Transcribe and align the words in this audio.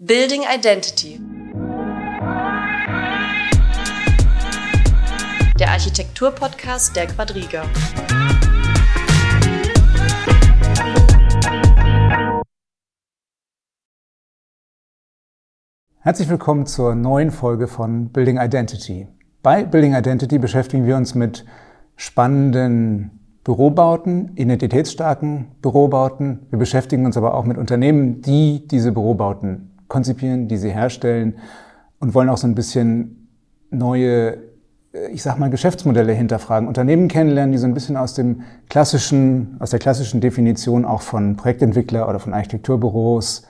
Building 0.00 0.42
Identity. 0.52 1.20
Der 5.56 5.70
Architektur-Podcast 5.70 6.96
der 6.96 7.06
Quadriga. 7.06 7.62
Herzlich 16.00 16.28
willkommen 16.28 16.66
zur 16.66 16.96
neuen 16.96 17.30
Folge 17.30 17.68
von 17.68 18.08
Building 18.08 18.38
Identity. 18.40 19.06
Bei 19.44 19.62
Building 19.62 19.94
Identity 19.94 20.40
beschäftigen 20.40 20.86
wir 20.86 20.96
uns 20.96 21.14
mit 21.14 21.44
spannenden 21.94 23.38
Bürobauten, 23.44 24.36
identitätsstarken 24.36 25.52
Bürobauten. 25.62 26.48
Wir 26.50 26.58
beschäftigen 26.58 27.06
uns 27.06 27.16
aber 27.16 27.34
auch 27.34 27.44
mit 27.44 27.58
Unternehmen, 27.58 28.22
die 28.22 28.66
diese 28.66 28.90
Bürobauten 28.90 29.70
konzipieren, 29.94 30.48
die 30.48 30.56
sie 30.56 30.72
herstellen 30.72 31.36
und 32.00 32.14
wollen 32.14 32.28
auch 32.28 32.36
so 32.36 32.48
ein 32.48 32.56
bisschen 32.56 33.28
neue, 33.70 34.38
äh, 34.92 35.06
ich 35.12 35.22
sag 35.22 35.38
mal, 35.38 35.50
Geschäftsmodelle 35.50 36.12
hinterfragen, 36.12 36.66
Unternehmen 36.66 37.06
kennenlernen, 37.06 37.52
die 37.52 37.58
so 37.58 37.66
ein 37.68 37.74
bisschen 37.74 37.96
aus 37.96 38.14
dem 38.14 38.42
klassischen, 38.68 39.56
aus 39.60 39.70
der 39.70 39.78
klassischen 39.78 40.20
Definition 40.20 40.84
auch 40.84 41.00
von 41.00 41.36
Projektentwickler 41.36 42.08
oder 42.08 42.18
von 42.18 42.34
Architekturbüros 42.34 43.46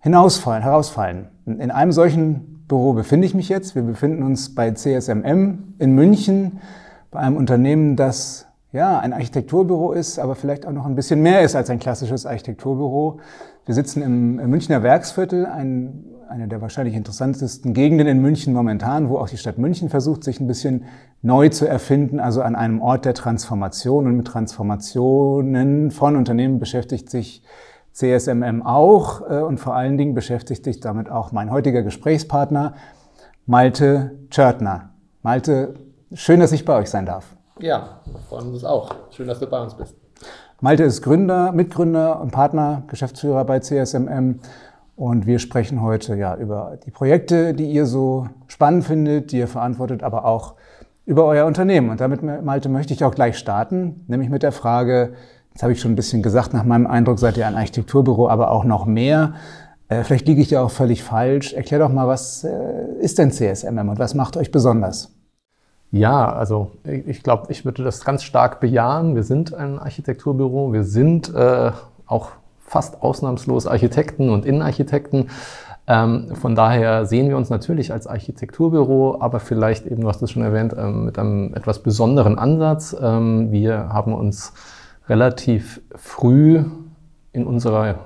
hinausfallen, 0.00 0.62
herausfallen. 0.62 1.28
In 1.46 1.70
einem 1.70 1.92
solchen 1.92 2.66
Büro 2.68 2.92
befinde 2.92 3.26
ich 3.26 3.34
mich 3.34 3.48
jetzt. 3.48 3.74
Wir 3.74 3.82
befinden 3.82 4.22
uns 4.22 4.54
bei 4.54 4.72
CSMM 4.72 5.76
in 5.78 5.94
München, 5.94 6.60
bei 7.10 7.20
einem 7.20 7.38
Unternehmen, 7.38 7.96
das 7.96 8.46
ja, 8.72 9.00
ein 9.00 9.12
Architekturbüro 9.12 9.92
ist, 9.92 10.18
aber 10.18 10.34
vielleicht 10.36 10.64
auch 10.66 10.72
noch 10.72 10.86
ein 10.86 10.94
bisschen 10.94 11.22
mehr 11.22 11.42
ist 11.42 11.56
als 11.56 11.70
ein 11.70 11.80
klassisches 11.80 12.24
Architekturbüro. 12.24 13.18
Wir 13.66 13.74
sitzen 13.74 14.02
im 14.02 14.36
Münchner 14.48 14.82
Werksviertel, 14.82 15.46
ein, 15.46 16.04
eine 16.28 16.46
der 16.46 16.60
wahrscheinlich 16.60 16.94
interessantesten 16.94 17.74
Gegenden 17.74 18.06
in 18.06 18.20
München 18.20 18.54
momentan, 18.54 19.08
wo 19.08 19.18
auch 19.18 19.28
die 19.28 19.36
Stadt 19.36 19.58
München 19.58 19.88
versucht, 19.88 20.22
sich 20.22 20.40
ein 20.40 20.46
bisschen 20.46 20.84
neu 21.20 21.48
zu 21.48 21.66
erfinden, 21.66 22.20
also 22.20 22.42
an 22.42 22.54
einem 22.54 22.80
Ort 22.80 23.04
der 23.04 23.14
Transformation. 23.14 24.06
Und 24.06 24.16
mit 24.16 24.26
Transformationen 24.28 25.90
von 25.90 26.16
Unternehmen 26.16 26.60
beschäftigt 26.60 27.10
sich 27.10 27.42
CSMM 27.92 28.62
auch 28.62 29.28
äh, 29.28 29.40
und 29.40 29.58
vor 29.58 29.74
allen 29.74 29.98
Dingen 29.98 30.14
beschäftigt 30.14 30.64
sich 30.64 30.78
damit 30.78 31.10
auch 31.10 31.32
mein 31.32 31.50
heutiger 31.50 31.82
Gesprächspartner 31.82 32.74
Malte 33.46 34.16
Tschörtner. 34.30 34.90
Malte, 35.22 35.74
schön, 36.12 36.38
dass 36.38 36.52
ich 36.52 36.64
bei 36.64 36.76
euch 36.76 36.88
sein 36.88 37.04
darf. 37.04 37.36
Ja, 37.60 38.00
wir 38.06 38.20
freuen 38.28 38.52
uns 38.52 38.64
auch. 38.64 38.90
Schön, 39.10 39.28
dass 39.28 39.38
du 39.38 39.46
bei 39.46 39.60
uns 39.60 39.74
bist. 39.74 39.94
Malte 40.60 40.84
ist 40.84 41.02
Gründer, 41.02 41.52
Mitgründer 41.52 42.20
und 42.20 42.32
Partner, 42.32 42.82
Geschäftsführer 42.86 43.44
bei 43.44 43.60
CSMM. 43.60 44.40
Und 44.96 45.26
wir 45.26 45.38
sprechen 45.38 45.82
heute 45.82 46.14
ja 46.16 46.36
über 46.36 46.78
die 46.84 46.90
Projekte, 46.90 47.54
die 47.54 47.70
ihr 47.70 47.86
so 47.86 48.28
spannend 48.46 48.84
findet, 48.84 49.32
die 49.32 49.38
ihr 49.38 49.48
verantwortet, 49.48 50.02
aber 50.02 50.24
auch 50.24 50.54
über 51.06 51.24
euer 51.24 51.46
Unternehmen. 51.46 51.90
Und 51.90 52.00
damit, 52.00 52.22
Malte, 52.22 52.68
möchte 52.68 52.94
ich 52.94 53.04
auch 53.04 53.14
gleich 53.14 53.38
starten, 53.38 54.04
nämlich 54.08 54.30
mit 54.30 54.42
der 54.42 54.52
Frage, 54.52 55.14
jetzt 55.52 55.62
habe 55.62 55.72
ich 55.72 55.80
schon 55.80 55.92
ein 55.92 55.96
bisschen 55.96 56.22
gesagt, 56.22 56.54
nach 56.54 56.64
meinem 56.64 56.86
Eindruck 56.86 57.18
seid 57.18 57.36
ihr 57.36 57.46
ein 57.46 57.56
Architekturbüro, 57.56 58.28
aber 58.28 58.50
auch 58.50 58.64
noch 58.64 58.86
mehr. 58.86 59.34
Äh, 59.88 60.04
vielleicht 60.04 60.28
liege 60.28 60.40
ich 60.40 60.50
ja 60.50 60.62
auch 60.62 60.70
völlig 60.70 61.02
falsch. 61.02 61.52
Erklär 61.52 61.80
doch 61.80 61.92
mal, 61.92 62.06
was 62.06 62.44
äh, 62.44 62.50
ist 63.00 63.18
denn 63.18 63.30
CSMM 63.30 63.88
und 63.88 63.98
was 63.98 64.14
macht 64.14 64.36
euch 64.36 64.50
besonders? 64.50 65.12
Ja, 65.92 66.32
also 66.32 66.70
ich 66.84 67.22
glaube, 67.22 67.50
ich 67.50 67.64
würde 67.64 67.82
das 67.82 68.04
ganz 68.04 68.22
stark 68.22 68.60
bejahen. 68.60 69.16
Wir 69.16 69.24
sind 69.24 69.54
ein 69.54 69.78
Architekturbüro, 69.78 70.72
wir 70.72 70.84
sind 70.84 71.34
äh, 71.34 71.72
auch 72.06 72.30
fast 72.60 73.02
ausnahmslos 73.02 73.66
Architekten 73.66 74.30
und 74.30 74.46
Innenarchitekten. 74.46 75.30
Ähm, 75.88 76.36
von 76.36 76.54
daher 76.54 77.06
sehen 77.06 77.28
wir 77.28 77.36
uns 77.36 77.50
natürlich 77.50 77.92
als 77.92 78.06
Architekturbüro, 78.06 79.20
aber 79.20 79.40
vielleicht 79.40 79.86
eben, 79.86 80.02
du 80.02 80.08
hast 80.08 80.22
es 80.22 80.30
schon 80.30 80.42
erwähnt, 80.42 80.76
ähm, 80.78 81.06
mit 81.06 81.18
einem 81.18 81.52
etwas 81.54 81.82
besonderen 81.82 82.38
Ansatz. 82.38 82.94
Ähm, 83.00 83.50
wir 83.50 83.88
haben 83.88 84.14
uns 84.14 84.52
relativ 85.08 85.80
früh 85.96 86.62
in 87.32 87.44
unserer 87.44 87.98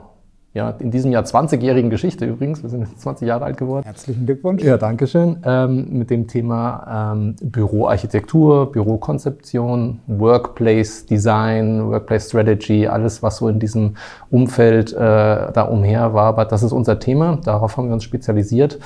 ja, 0.54 0.70
in 0.78 0.92
diesem 0.92 1.10
Jahr 1.10 1.24
20-jährigen 1.24 1.90
Geschichte 1.90 2.26
übrigens, 2.26 2.62
wir 2.62 2.70
sind 2.70 2.82
jetzt 2.82 3.00
20 3.00 3.26
Jahre 3.26 3.44
alt 3.44 3.56
geworden. 3.56 3.84
Herzlichen 3.84 4.24
Glückwunsch. 4.24 4.62
Ja, 4.62 4.78
danke 4.78 5.08
schön. 5.08 5.38
Ähm, 5.44 5.88
mit 5.90 6.10
dem 6.10 6.28
Thema 6.28 7.12
ähm, 7.12 7.34
Büroarchitektur, 7.42 8.70
Bürokonzeption, 8.70 10.00
Workplace 10.06 11.06
Design, 11.06 11.90
Workplace 11.90 12.28
Strategy, 12.28 12.86
alles, 12.86 13.20
was 13.20 13.38
so 13.38 13.48
in 13.48 13.58
diesem 13.58 13.96
Umfeld 14.30 14.92
äh, 14.92 14.96
da 14.96 15.62
umher 15.62 16.14
war. 16.14 16.26
Aber 16.26 16.44
das 16.44 16.62
ist 16.62 16.70
unser 16.70 17.00
Thema, 17.00 17.40
darauf 17.44 17.76
haben 17.76 17.88
wir 17.88 17.94
uns 17.94 18.04
spezialisiert. 18.04 18.78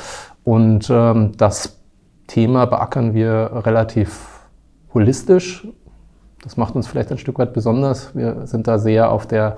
Und 0.44 0.88
ähm, 0.90 1.32
das 1.36 1.78
Thema 2.28 2.64
beackern 2.64 3.12
wir 3.12 3.50
relativ 3.66 4.40
holistisch. 4.94 5.68
Das 6.42 6.56
macht 6.56 6.74
uns 6.76 6.86
vielleicht 6.86 7.12
ein 7.12 7.18
Stück 7.18 7.38
weit 7.38 7.52
besonders. 7.52 8.16
Wir 8.16 8.46
sind 8.46 8.66
da 8.66 8.78
sehr 8.78 9.12
auf 9.12 9.26
der 9.26 9.56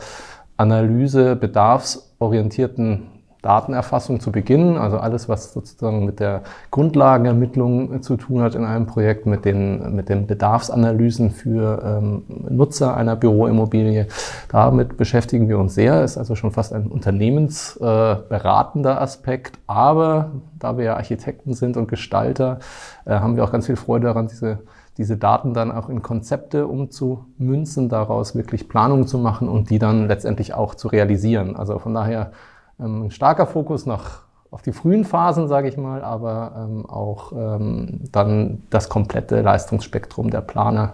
Analyse 0.61 1.37
bedarfsorientierten 1.37 3.07
Datenerfassung 3.43 4.21
zu 4.21 4.31
beginnen, 4.31 4.77
also 4.77 4.99
alles, 4.99 5.27
was 5.27 5.55
sozusagen 5.55 6.05
mit 6.05 6.21
der 6.21 6.43
Grundlagenermittlung 6.71 8.03
zu 8.03 8.19
tun 8.19 8.43
hat 8.43 8.55
in 8.55 8.67
einem 8.67 8.87
Projekt, 8.87 9.25
mit 9.25 9.47
den, 9.47 9.97
mit 9.97 10.11
den 10.11 10.27
Bedarfsanalysen 10.27 11.31
für 11.31 11.83
ähm, 11.83 12.25
Nutzer 12.51 12.95
einer 12.95 13.17
Büroimmobilie. 13.17 14.09
Damit 14.51 14.99
beschäftigen 14.99 15.49
wir 15.49 15.59
uns 15.59 15.75
sehr, 15.75 16.05
ist 16.05 16.19
also 16.19 16.35
schon 16.35 16.51
fast 16.51 16.75
ein 16.75 16.89
unternehmensberatender 16.89 18.93
äh, 18.93 19.03
Aspekt, 19.03 19.59
aber 19.67 20.33
da 20.59 20.77
wir 20.77 20.85
ja 20.85 20.97
Architekten 20.97 21.55
sind 21.55 21.79
und 21.79 21.89
Gestalter, 21.89 22.59
äh, 23.07 23.13
haben 23.13 23.37
wir 23.37 23.45
auch 23.45 23.53
ganz 23.53 23.65
viel 23.65 23.77
Freude 23.77 24.09
daran, 24.09 24.29
diese 24.29 24.59
diese 25.01 25.17
Daten 25.17 25.55
dann 25.55 25.73
auch 25.73 25.89
in 25.89 26.03
Konzepte 26.03 26.67
umzumünzen, 26.67 27.89
daraus 27.89 28.35
wirklich 28.37 28.69
Planungen 28.69 29.07
zu 29.07 29.17
machen 29.17 29.49
und 29.49 29.71
die 29.71 29.79
dann 29.79 30.09
letztendlich 30.09 30.53
auch 30.53 30.75
zu 30.75 30.89
realisieren. 30.89 31.57
Also 31.57 31.79
von 31.79 31.95
daher 31.95 32.33
ähm, 32.79 33.05
ein 33.05 33.11
starker 33.11 33.47
Fokus 33.47 33.87
nach, 33.87 34.25
auf 34.51 34.61
die 34.61 34.73
frühen 34.73 35.07
Phasen, 35.07 35.49
sage 35.49 35.69
ich 35.69 35.79
mal, 35.79 36.03
aber 36.03 36.53
ähm, 36.69 36.85
auch 36.85 37.33
ähm, 37.33 38.01
dann 38.13 38.63
das 38.69 38.91
komplette 38.91 39.41
Leistungsspektrum 39.41 40.29
der 40.29 40.43
Planer, 40.43 40.93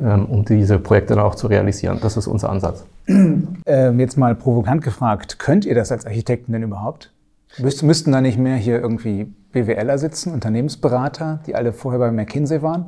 ähm, 0.00 0.24
um 0.24 0.46
diese 0.46 0.78
Projekte 0.78 1.14
dann 1.14 1.22
auch 1.22 1.34
zu 1.34 1.48
realisieren. 1.48 1.98
Das 2.00 2.16
ist 2.16 2.26
unser 2.26 2.50
Ansatz. 2.50 2.86
Ähm, 3.66 4.00
jetzt 4.00 4.16
mal 4.16 4.34
provokant 4.34 4.82
gefragt, 4.82 5.38
könnt 5.38 5.66
ihr 5.66 5.74
das 5.74 5.92
als 5.92 6.06
Architekten 6.06 6.52
denn 6.52 6.62
überhaupt? 6.62 7.12
Müsst, 7.58 7.82
müssten 7.82 8.12
da 8.12 8.22
nicht 8.22 8.38
mehr 8.38 8.56
hier 8.56 8.80
irgendwie 8.80 9.24
BWLer 9.52 9.98
sitzen, 9.98 10.32
Unternehmensberater, 10.32 11.40
die 11.46 11.54
alle 11.54 11.74
vorher 11.74 11.98
bei 11.98 12.10
McKinsey 12.10 12.62
waren? 12.62 12.86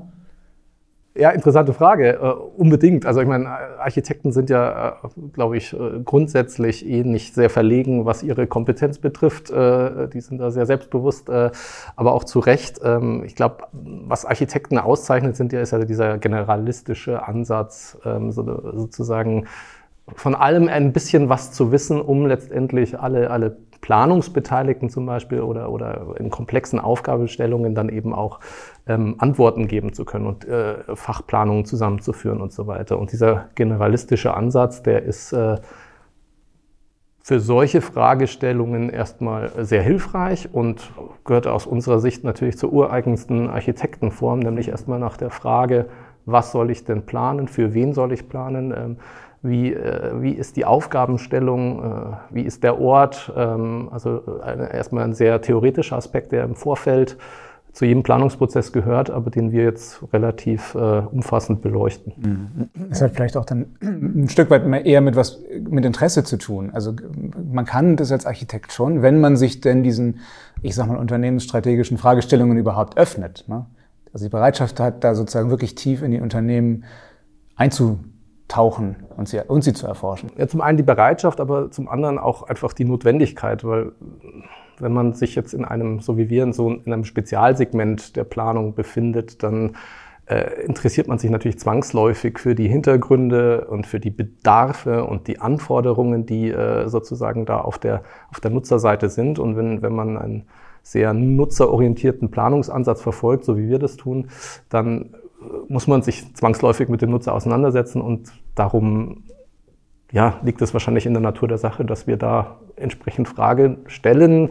Ja, 1.21 1.29
interessante 1.33 1.75
Frage. 1.75 2.19
Uh, 2.23 2.63
unbedingt. 2.63 3.05
Also 3.05 3.21
ich 3.21 3.29
meine, 3.29 3.47
Architekten 3.79 4.33
sind 4.33 4.49
ja, 4.49 4.97
uh, 5.05 5.29
glaube 5.35 5.59
ich, 5.59 5.79
uh, 5.79 6.03
grundsätzlich 6.03 6.89
eh 6.89 7.05
nicht 7.05 7.35
sehr 7.35 7.51
verlegen, 7.51 8.07
was 8.07 8.23
ihre 8.23 8.47
Kompetenz 8.47 8.99
betrifft. 8.99 9.51
die 9.51 10.21
sind 10.21 10.39
da 10.39 10.51
sehr 10.51 10.65
selbstbewusst, 10.65 11.29
aber 11.29 12.13
auch 12.15 12.25
zu 12.25 12.39
Recht. 12.39 12.81
Ähm, 12.83 13.23
ich 13.27 13.35
glaube, 13.35 13.65
was 13.73 14.25
Architekten 14.25 14.79
auszeichnet, 14.79 15.37
sind 15.37 15.53
ja 15.53 15.61
ist 15.61 15.73
ja 15.73 15.85
dieser 15.85 16.17
generalistische 16.17 17.27
Ansatz, 17.27 17.99
ähm, 18.07 18.33
so, 18.33 18.43
sozusagen 18.75 19.47
von 20.15 20.35
allem 20.35 20.69
ein 20.69 20.93
bisschen 20.93 21.29
was 21.29 21.53
zu 21.53 21.71
wissen, 21.71 22.01
um 22.01 22.27
letztendlich 22.27 22.99
alle, 22.99 23.31
alle 23.31 23.59
Planungsbeteiligten 23.81 24.91
zum 24.91 25.07
Beispiel 25.07 25.41
oder, 25.41 25.71
oder 25.71 26.15
in 26.19 26.31
komplexen 26.31 26.79
Aufgabenstellungen 26.79 27.75
dann 27.75 27.89
eben 27.89 28.15
auch 28.15 28.41
ähm, 28.87 29.15
Antworten 29.19 29.69
geben 29.69 29.93
zu 29.93 30.05
können 30.05 30.27
und 30.27 30.47
äh, 30.47 30.77
Fachplanungen 30.95 31.65
zusammenzuführen 31.65 32.41
und 32.41 32.53
so 32.53 32.67
weiter. 32.67 32.99
Und 32.99 33.13
dieser 33.13 33.49
generalistische 33.55 34.35
Ansatz, 34.35 34.83
der 34.83 35.03
ist 35.03 35.33
äh, 35.33 35.57
für 37.23 37.39
solche 37.39 37.81
Fragestellungen 37.81 38.91
erstmal 38.91 39.53
sehr 39.65 39.83
hilfreich 39.83 40.49
und 40.53 40.91
gehört 41.25 41.47
aus 41.47 41.67
unserer 41.67 42.01
Sicht 42.01 42.25
natürlich 42.25 42.59
zur 42.59 42.73
ureigensten 42.73 43.49
Architektenform, 43.49 44.41
nämlich 44.41 44.69
erstmal 44.69 44.99
nach 44.99 45.17
der 45.17 45.31
Frage, 45.31 45.87
was 46.27 46.53
soll 46.53 46.71
ich 46.71 46.85
denn 46.85 47.07
planen, 47.07 47.49
für 47.49 47.75
wen 47.75 47.93
soll 47.93 48.13
ich 48.13 48.29
planen, 48.29 48.73
ähm, 48.77 48.97
wie, 49.43 49.73
äh, 49.73 50.21
wie 50.21 50.33
ist 50.33 50.57
die 50.57 50.65
Aufgabenstellung, 50.65 51.83
äh, 51.83 52.17
wie 52.31 52.43
ist 52.43 52.63
der 52.63 52.81
Ort. 52.81 53.33
Ähm, 53.37 53.89
also 53.91 54.23
erstmal 54.73 55.05
ein 55.05 55.15
sehr 55.15 55.41
theoretischer 55.41 55.97
Aspekt, 55.97 56.33
der 56.33 56.45
im 56.45 56.55
Vorfeld 56.55 57.17
zu 57.73 57.85
jedem 57.85 58.03
Planungsprozess 58.03 58.73
gehört, 58.73 59.11
aber 59.11 59.31
den 59.31 59.53
wir 59.53 59.63
jetzt 59.63 60.03
relativ 60.13 60.75
äh, 60.75 60.79
umfassend 60.79 61.63
beleuchten. 61.63 62.69
Das 62.89 63.01
hat 63.01 63.13
vielleicht 63.13 63.37
auch 63.37 63.45
dann 63.45 63.77
ein 63.81 64.29
Stück 64.29 64.51
weit 64.51 64.65
eher 64.85 65.01
mit 65.01 65.15
was 65.15 65.41
mit 65.69 65.85
Interesse 65.85 66.25
zu 66.25 66.37
tun. 66.37 66.71
Also 66.73 66.95
man 67.53 67.65
kann 67.65 67.97
das 67.97 68.11
als 68.11 68.27
Architekt 68.27 68.73
schon, 68.73 69.03
wenn 69.03 69.21
man 69.21 69.37
sich 69.37 69.61
denn 69.61 69.85
diesen, 69.85 70.19
ich 70.63 70.75
sag 70.75 70.89
mal, 70.89 70.97
unternehmensstrategischen 70.97 71.97
Fragestellungen 71.97 72.59
überhaupt 72.59 72.99
öffnet. 72.99 73.45
Ne? 73.47 73.67
Also 74.13 74.27
die 74.27 74.31
Bereitschaft 74.31 74.81
hat, 74.81 75.05
da 75.05 75.15
sozusagen 75.15 75.51
wirklich 75.51 75.75
tief 75.75 76.03
in 76.03 76.11
die 76.11 76.21
Unternehmen 76.21 76.85
einzu 77.57 78.01
tauchen 78.49 78.97
und 79.17 79.29
sie, 79.29 79.41
und 79.47 79.63
sie 79.63 79.73
zu 79.73 79.87
erforschen? 79.87 80.33
Ja, 80.37 80.49
zum 80.49 80.61
einen 80.61 80.77
die 80.77 80.83
Bereitschaft, 80.83 81.41
aber 81.41 81.71
zum 81.71 81.89
anderen 81.89 82.19
auch 82.19 82.43
einfach 82.43 82.73
die 82.73 82.85
Notwendigkeit, 82.85 83.63
weil 83.65 83.93
Wenn 84.81 84.93
man 84.93 85.13
sich 85.13 85.35
jetzt 85.35 85.53
in 85.55 85.65
einem, 85.65 86.01
so 86.01 86.17
wie 86.17 86.31
wir, 86.31 86.43
in 86.43 86.53
so 86.53 86.71
in 86.71 86.93
einem 86.93 87.05
Spezialsegment 87.05 88.17
der 88.17 88.25
Planung 88.25 88.75
befindet, 88.75 89.43
dann 89.43 89.77
äh, 90.27 90.63
interessiert 90.65 91.07
man 91.07 91.19
sich 91.19 91.31
natürlich 91.31 91.59
zwangsläufig 91.59 92.39
für 92.39 92.55
die 92.55 92.69
Hintergründe 92.69 93.67
und 93.67 93.87
für 93.87 94.01
die 94.01 94.11
Bedarfe 94.11 95.05
und 95.05 95.29
die 95.29 95.39
Anforderungen, 95.39 96.25
die 96.25 96.51
äh, 96.51 96.89
sozusagen 96.89 97.45
da 97.47 97.61
auf 97.61 97.79
der, 97.79 98.03
auf 98.31 98.41
der 98.41 98.51
Nutzerseite 98.51 99.11
sind. 99.11 99.39
Und 99.39 99.57
wenn, 99.57 99.83
wenn 99.83 99.95
man 99.95 100.17
einen 100.17 100.47
sehr 100.83 101.13
nutzerorientierten 101.13 102.31
Planungsansatz 102.31 103.03
verfolgt, 103.03 103.45
so 103.45 103.57
wie 103.57 103.69
wir 103.69 103.79
das 103.79 103.97
tun, 103.97 104.29
dann 104.69 105.15
muss 105.69 105.87
man 105.87 106.03
sich 106.03 106.35
zwangsläufig 106.35 106.89
mit 106.89 107.03
dem 107.03 107.11
Nutzer 107.11 107.35
auseinandersetzen 107.35 108.01
und 108.01 108.33
darum 108.55 109.25
ja, 110.13 110.41
liegt 110.43 110.61
es 110.61 110.73
wahrscheinlich 110.73 111.07
in 111.07 111.15
der 111.15 111.23
Natur 111.23 111.49
der 111.49 111.59
Sache, 111.59 111.85
dass 111.85 112.07
wir 112.07 112.17
da 112.17 112.59
entsprechend 112.77 113.29
Fragen 113.29 113.79
stellen, 113.87 114.51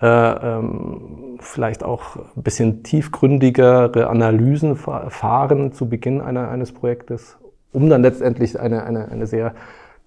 äh, 0.00 0.06
ähm, 0.06 1.38
vielleicht 1.40 1.82
auch 1.82 2.16
ein 2.16 2.42
bisschen 2.42 2.82
tiefgründigere 2.82 4.08
Analysen 4.08 4.76
fahren 4.76 5.72
zu 5.72 5.88
Beginn 5.88 6.20
einer, 6.20 6.48
eines 6.48 6.72
Projektes, 6.72 7.38
um 7.72 7.90
dann 7.90 8.02
letztendlich 8.02 8.58
eine, 8.58 8.84
eine, 8.84 9.08
eine 9.08 9.26
sehr 9.26 9.54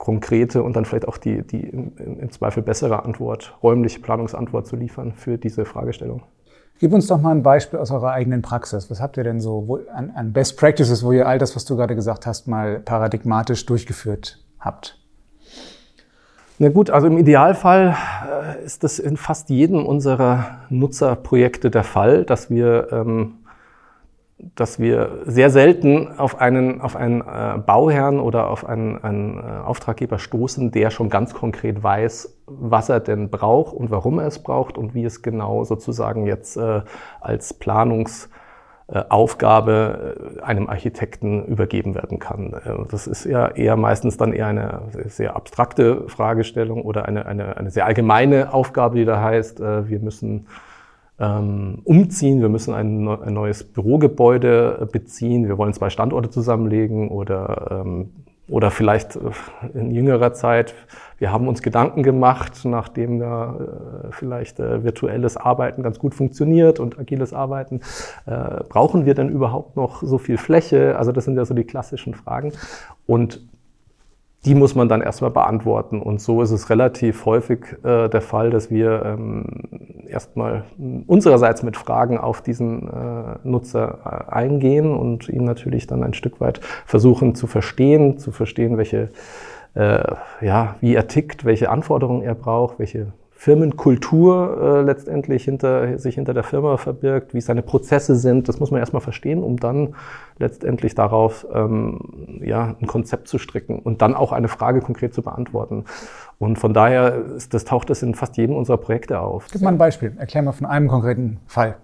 konkrete 0.04 0.64
und 0.64 0.76
dann 0.76 0.84
vielleicht 0.84 1.08
auch 1.08 1.16
die, 1.16 1.44
die 1.48 1.62
im, 1.62 1.94
im 1.96 2.30
Zweifel 2.30 2.62
bessere 2.62 3.06
Antwort, 3.06 3.58
räumliche 3.64 4.02
Planungsantwort 4.02 4.68
zu 4.68 4.76
liefern 4.76 5.14
für 5.14 5.38
diese 5.38 5.64
Fragestellung. 5.64 6.24
Gib 6.80 6.92
uns 6.92 7.08
doch 7.08 7.22
mal 7.22 7.32
ein 7.32 7.42
Beispiel 7.42 7.80
aus 7.80 7.90
eurer 7.90 8.12
eigenen 8.12 8.42
Praxis. 8.42 8.92
Was 8.92 9.00
habt 9.00 9.16
ihr 9.16 9.24
denn 9.24 9.40
so 9.40 9.80
an, 9.94 10.12
an 10.14 10.34
Best 10.34 10.58
Practices, 10.58 11.06
wo 11.06 11.14
ihr 11.14 11.26
all 11.26 11.40
das, 11.40 11.56
was 11.56 11.64
du 11.64 11.78
gerade 11.78 11.96
gesagt 11.96 12.26
hast, 12.28 12.50
mal 12.50 12.82
paradigmatisch 12.82 13.66
durchgeführt 13.66 14.44
habt? 14.60 15.00
Na 16.60 16.68
gut, 16.68 16.90
also 16.90 17.08
im 17.08 17.18
Idealfall 17.18 17.96
äh, 18.30 18.66
ist 18.66 18.84
das 18.84 19.00
in 19.00 19.16
fast 19.16 19.50
jedem 19.50 19.86
unserer 19.86 20.66
Nutzerprojekte 20.70 21.72
der 21.72 21.86
Fall, 21.86 22.26
dass 22.26 22.50
wir, 22.50 22.90
ähm, 22.92 23.36
dass 24.56 24.80
wir 24.80 25.22
sehr 25.26 25.50
selten 25.50 26.20
auf 26.20 26.40
einen, 26.40 26.82
auf 26.82 26.96
einen 26.96 27.22
äh, 27.22 27.58
Bauherrn 27.66 28.20
oder 28.20 28.50
auf 28.50 28.66
einen, 28.66 29.04
einen 29.04 29.38
äh, 29.38 29.42
Auftraggeber 29.42 30.20
stoßen, 30.20 30.72
der 30.72 30.90
schon 30.92 31.10
ganz 31.10 31.34
konkret 31.34 31.84
weiß, 31.84 32.38
was 32.48 32.90
er 32.90 33.00
denn 33.00 33.30
braucht 33.30 33.74
und 33.74 33.92
warum 33.92 34.20
er 34.20 34.28
es 34.28 34.40
braucht 34.40 34.78
und 34.78 34.94
wie 34.94 35.06
es 35.06 35.22
genau 35.22 35.64
sozusagen 35.64 36.26
jetzt 36.26 36.58
äh, 36.58 36.82
als 37.22 37.60
Planungs- 37.60 38.30
äh, 38.88 39.00
äh, 39.00 40.42
einem 40.42 40.70
Architekten 40.70 41.46
übergeben 41.46 41.96
werden 41.96 42.20
kann. 42.20 42.54
Äh, 42.54 42.86
das 42.92 43.08
ist 43.08 43.24
ja 43.24 43.48
eher 43.48 43.78
meistens 43.78 44.18
dann 44.18 44.34
eher 44.34 44.48
eine 44.48 44.82
sehr 45.08 45.38
abstrakte 45.38 46.10
Fragestellung 46.10 46.82
oder 46.82 47.06
eine, 47.06 47.26
eine, 47.26 47.56
eine 47.56 47.72
sehr 47.72 47.86
allgemeine 47.86 48.54
Aufgabe, 48.54 48.98
die 48.98 49.06
da 49.06 49.22
heißt, 49.22 49.62
wir 49.62 50.00
müssen 50.00 50.48
ähm, 51.24 51.80
umziehen, 51.84 52.42
wir 52.42 52.50
müssen 52.50 52.74
ein, 52.74 53.08
ein, 53.08 53.34
neues 53.34 53.64
Bürogebäude 53.64 54.88
beziehen, 54.92 55.48
wir 55.48 55.58
wollen 55.58 55.74
zwei 55.74 55.90
Standorte 55.90 56.30
zusammenlegen 56.30 57.10
oder 57.10 57.84
ähm, 57.86 58.10
oder 58.50 58.72
vielleicht 58.72 59.18
in 59.74 59.92
jüngerer 59.92 60.34
Zeit, 60.34 60.76
wir 61.18 61.32
haben 61.32 61.48
uns 61.48 61.62
Gedanken 61.62 62.04
gemacht, 62.04 62.66
nachdem 62.66 63.20
da 63.20 63.56
äh, 63.56 64.12
vielleicht 64.12 64.60
äh, 64.60 64.84
virtuelles 64.84 65.38
Arbeiten 65.38 65.82
ganz 65.82 65.98
gut 65.98 66.14
funktioniert 66.14 66.80
und 66.80 67.00
agiles 67.00 67.34
Arbeiten, 67.34 67.80
äh, 68.26 68.64
brauchen 68.68 69.06
wir 69.06 69.14
denn 69.14 69.30
überhaupt 69.30 69.78
noch 69.78 70.04
so 70.04 70.18
viel 70.18 70.38
Fläche? 70.38 70.98
Also 70.98 71.14
das 71.14 71.24
sind 71.24 71.38
ja 71.38 71.46
so 71.46 71.54
die 71.54 71.64
klassischen 71.64 72.14
Fragen. 72.14 72.52
Und 73.06 73.40
die 74.46 74.56
muss 74.56 74.76
man 74.76 74.90
dann 74.90 75.02
erstmal 75.02 75.32
beantworten. 75.32 76.02
Und 76.02 76.22
so 76.22 76.42
ist 76.42 76.52
es 76.52 76.70
relativ 76.70 77.26
häufig 77.26 77.60
äh, 77.84 78.10
der 78.10 78.22
Fall, 78.22 78.50
dass 78.50 78.70
wir 78.70 79.04
ähm, 79.06 79.46
erstmal 80.08 80.66
unsererseits 81.08 81.64
mit 81.64 81.78
Fragen 81.78 82.18
auf 82.18 82.42
diesen 82.42 82.88
äh, 82.88 83.36
Nutzer 83.44 84.28
äh, 84.30 84.32
eingehen 84.32 84.94
und 84.94 85.30
ihn 85.30 85.46
natürlich 85.46 85.88
dann 85.88 86.04
ein 86.04 86.14
Stück 86.14 86.42
weit 86.42 86.60
versuchen 86.86 87.36
zu 87.36 87.48
verstehen, 87.48 88.18
zu 88.18 88.32
verstehen, 88.32 88.78
welche, 88.78 89.10
äh, 89.76 90.04
ja, 90.42 90.76
wie 90.82 90.94
er 90.94 91.08
tickt, 91.08 91.46
welche 91.46 91.70
Anforderungen 91.70 92.22
er 92.22 92.36
braucht, 92.36 92.80
welche 92.80 93.14
Firmenkultur 93.44 94.58
äh, 94.62 94.82
letztendlich 94.84 95.44
hinter, 95.44 96.00
sich 96.00 96.16
hinter 96.16 96.34
der 96.34 96.44
Firma 96.44 96.78
verbirgt, 96.78 97.34
wie 97.34 97.42
seine 97.42 97.62
Prozesse 97.62 98.16
sind. 98.16 98.48
Das 98.48 98.62
muss 98.62 98.72
man 98.72 98.80
erstmal 98.80 99.02
verstehen, 99.02 99.44
um 99.44 99.58
dann 99.58 99.96
letztendlich 100.40 100.96
darauf 100.96 101.46
ähm, 101.54 102.40
ja, 102.42 102.78
ein 102.80 102.88
Konzept 102.88 103.28
zu 103.28 103.40
stricken 103.40 103.80
und 103.80 104.02
dann 104.02 104.16
auch 104.16 104.32
eine 104.32 104.48
Frage 104.48 104.80
konkret 104.80 105.14
zu 105.14 105.24
beantworten. 105.24 105.84
Und 106.40 106.58
von 106.58 106.74
daher 106.74 107.16
ist, 107.36 107.54
das 107.54 107.66
taucht 107.66 107.90
das 107.90 108.02
in 108.02 108.16
fast 108.16 108.38
jedem 108.38 108.56
unserer 108.56 108.78
Projekte 108.78 109.20
auf. 109.20 109.48
Gib 109.52 109.62
mal 109.62 109.74
ein 109.74 109.78
Beispiel. 109.78 110.14
Erklär 110.18 110.42
mal 110.42 110.54
von 110.54 110.66
einem 110.66 110.88
konkreten 110.88 111.42
Fall. 111.46 111.76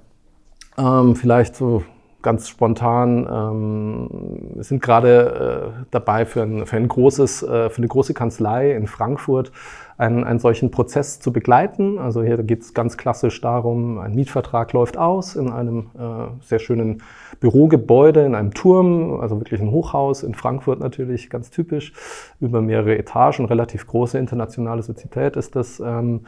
Ähm, 0.78 1.18
vielleicht 1.18 1.58
so 1.58 1.84
ganz 2.21 2.50
spontan. 2.50 3.27
Ähm, 3.31 4.63
sind 4.63 4.81
gerade 4.81 5.74
äh, 5.80 5.86
dabei 5.92 6.25
für 6.25 6.44
ein, 6.44 6.66
für 6.66 6.77
ein 6.77 6.88
großes, 6.88 7.44
äh, 7.44 7.69
für 7.69 7.77
eine 7.77 7.88
große 7.88 8.13
Kanzlei 8.13 8.71
in 8.71 8.88
Frankfurt 8.88 9.51
einen, 10.00 10.24
einen 10.24 10.39
solchen 10.39 10.71
Prozess 10.71 11.19
zu 11.19 11.33
begleiten. 11.33 12.00
Also 12.00 12.24
hier 12.24 12.38
geht 12.44 12.62
es 12.62 12.74
ganz 12.74 12.98
klassisch 12.98 13.39
darum, 13.42 14.00
ein 14.00 14.16
Mietvertrag 14.16 14.71
läuft 14.71 14.98
aus 14.98 15.36
in 15.36 15.51
einem 15.51 15.89
äh, 15.98 16.44
sehr 16.45 16.60
schönen 16.60 17.04
Bürogebäude, 17.42 18.25
in 18.25 18.33
einem 18.33 18.54
Turm, 18.54 19.19
also 19.19 19.39
wirklich 19.39 19.62
ein 19.62 19.71
Hochhaus 19.71 20.24
in 20.24 20.36
Frankfurt 20.36 20.80
natürlich, 20.80 21.30
ganz 21.30 21.50
typisch, 21.50 21.94
über 22.39 22.62
mehrere 22.62 22.98
Etagen, 22.98 23.45
relativ 23.45 23.88
große 23.88 24.18
internationale 24.18 24.83
Sozietät 24.83 25.36
ist 25.36 25.56
das. 25.56 25.80
Ähm, 25.80 26.21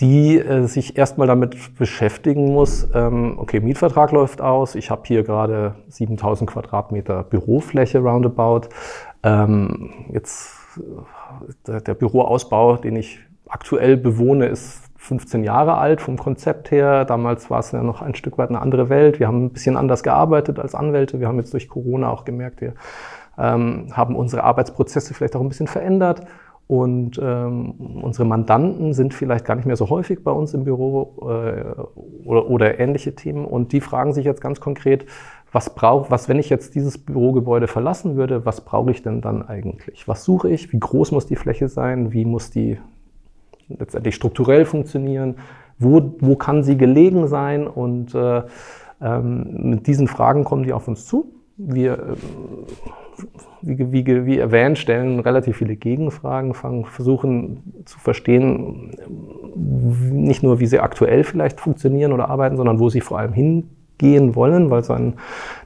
die 0.00 0.38
äh, 0.38 0.66
sich 0.66 0.96
erstmal 0.96 1.26
damit 1.26 1.76
beschäftigen 1.78 2.52
muss, 2.52 2.88
ähm, 2.94 3.34
okay, 3.38 3.60
Mietvertrag 3.60 4.10
läuft 4.12 4.40
aus, 4.40 4.74
ich 4.74 4.90
habe 4.90 5.02
hier 5.04 5.22
gerade 5.22 5.76
7000 5.88 6.50
Quadratmeter 6.50 7.22
Bürofläche 7.24 8.00
roundabout. 8.00 8.68
Ähm, 9.22 9.90
jetzt 10.12 10.58
der, 11.66 11.80
der 11.80 11.94
Büroausbau, 11.94 12.76
den 12.76 12.96
ich 12.96 13.20
aktuell 13.48 13.96
bewohne, 13.96 14.46
ist 14.46 14.82
15 14.96 15.42
Jahre 15.44 15.78
alt 15.78 16.00
vom 16.00 16.16
Konzept 16.16 16.70
her. 16.70 17.04
Damals 17.04 17.50
war 17.50 17.58
es 17.58 17.72
ja 17.72 17.82
noch 17.82 18.02
ein 18.02 18.14
Stück 18.14 18.38
weit 18.38 18.50
eine 18.50 18.60
andere 18.60 18.88
Welt. 18.88 19.18
Wir 19.18 19.26
haben 19.26 19.46
ein 19.46 19.50
bisschen 19.50 19.76
anders 19.76 20.02
gearbeitet 20.02 20.58
als 20.58 20.74
Anwälte. 20.74 21.20
Wir 21.20 21.28
haben 21.28 21.38
jetzt 21.38 21.52
durch 21.52 21.68
Corona 21.68 22.08
auch 22.10 22.24
gemerkt, 22.24 22.60
wir 22.60 22.74
ähm, 23.36 23.88
haben 23.92 24.14
unsere 24.14 24.44
Arbeitsprozesse 24.44 25.12
vielleicht 25.14 25.34
auch 25.36 25.40
ein 25.40 25.48
bisschen 25.48 25.66
verändert. 25.66 26.22
Und 26.72 27.20
ähm, 27.22 28.00
unsere 28.02 28.24
Mandanten 28.24 28.94
sind 28.94 29.12
vielleicht 29.12 29.44
gar 29.44 29.56
nicht 29.56 29.66
mehr 29.66 29.76
so 29.76 29.90
häufig 29.90 30.24
bei 30.24 30.30
uns 30.30 30.54
im 30.54 30.64
Büro 30.64 31.18
äh, 31.20 31.74
oder, 32.24 32.48
oder 32.48 32.80
ähnliche 32.80 33.14
Themen. 33.14 33.44
Und 33.44 33.72
die 33.74 33.82
fragen 33.82 34.14
sich 34.14 34.24
jetzt 34.24 34.40
ganz 34.40 34.58
konkret, 34.58 35.04
was 35.52 35.74
braucht, 35.74 36.10
was, 36.10 36.30
wenn 36.30 36.38
ich 36.38 36.48
jetzt 36.48 36.74
dieses 36.74 36.96
Bürogebäude 36.96 37.68
verlassen 37.68 38.16
würde, 38.16 38.46
was 38.46 38.62
brauche 38.62 38.90
ich 38.90 39.02
denn 39.02 39.20
dann 39.20 39.42
eigentlich? 39.42 40.08
Was 40.08 40.24
suche 40.24 40.48
ich? 40.48 40.72
Wie 40.72 40.80
groß 40.80 41.12
muss 41.12 41.26
die 41.26 41.36
Fläche 41.36 41.68
sein? 41.68 42.14
Wie 42.14 42.24
muss 42.24 42.50
die 42.50 42.78
letztendlich 43.68 44.14
strukturell 44.14 44.64
funktionieren? 44.64 45.34
Wo, 45.78 46.14
wo 46.20 46.36
kann 46.36 46.62
sie 46.62 46.78
gelegen 46.78 47.28
sein? 47.28 47.66
Und 47.66 48.14
äh, 48.14 48.44
ähm, 49.02 49.70
mit 49.72 49.86
diesen 49.86 50.08
Fragen 50.08 50.44
kommen 50.44 50.62
die 50.62 50.72
auf 50.72 50.88
uns 50.88 51.04
zu. 51.04 51.34
Wir, 51.64 51.92
äh, 51.92 52.16
wie, 53.62 54.06
wie, 54.06 54.26
wie 54.26 54.38
erwähnt, 54.38 54.78
stellen 54.78 55.20
relativ 55.20 55.58
viele 55.58 55.76
Gegenfragen, 55.76 56.54
fangen, 56.54 56.84
versuchen 56.84 57.82
zu 57.84 57.98
verstehen, 57.98 58.90
nicht 59.54 60.42
nur, 60.42 60.60
wie 60.60 60.66
sie 60.66 60.80
aktuell 60.80 61.24
vielleicht 61.24 61.60
funktionieren 61.60 62.12
oder 62.12 62.28
arbeiten, 62.28 62.56
sondern 62.56 62.80
wo 62.80 62.88
sie 62.88 63.00
vor 63.00 63.18
allem 63.18 63.32
hin 63.32 63.68
gehen 63.98 64.34
wollen, 64.34 64.70
weil 64.70 64.82
so 64.82 64.94
eine 64.94 65.14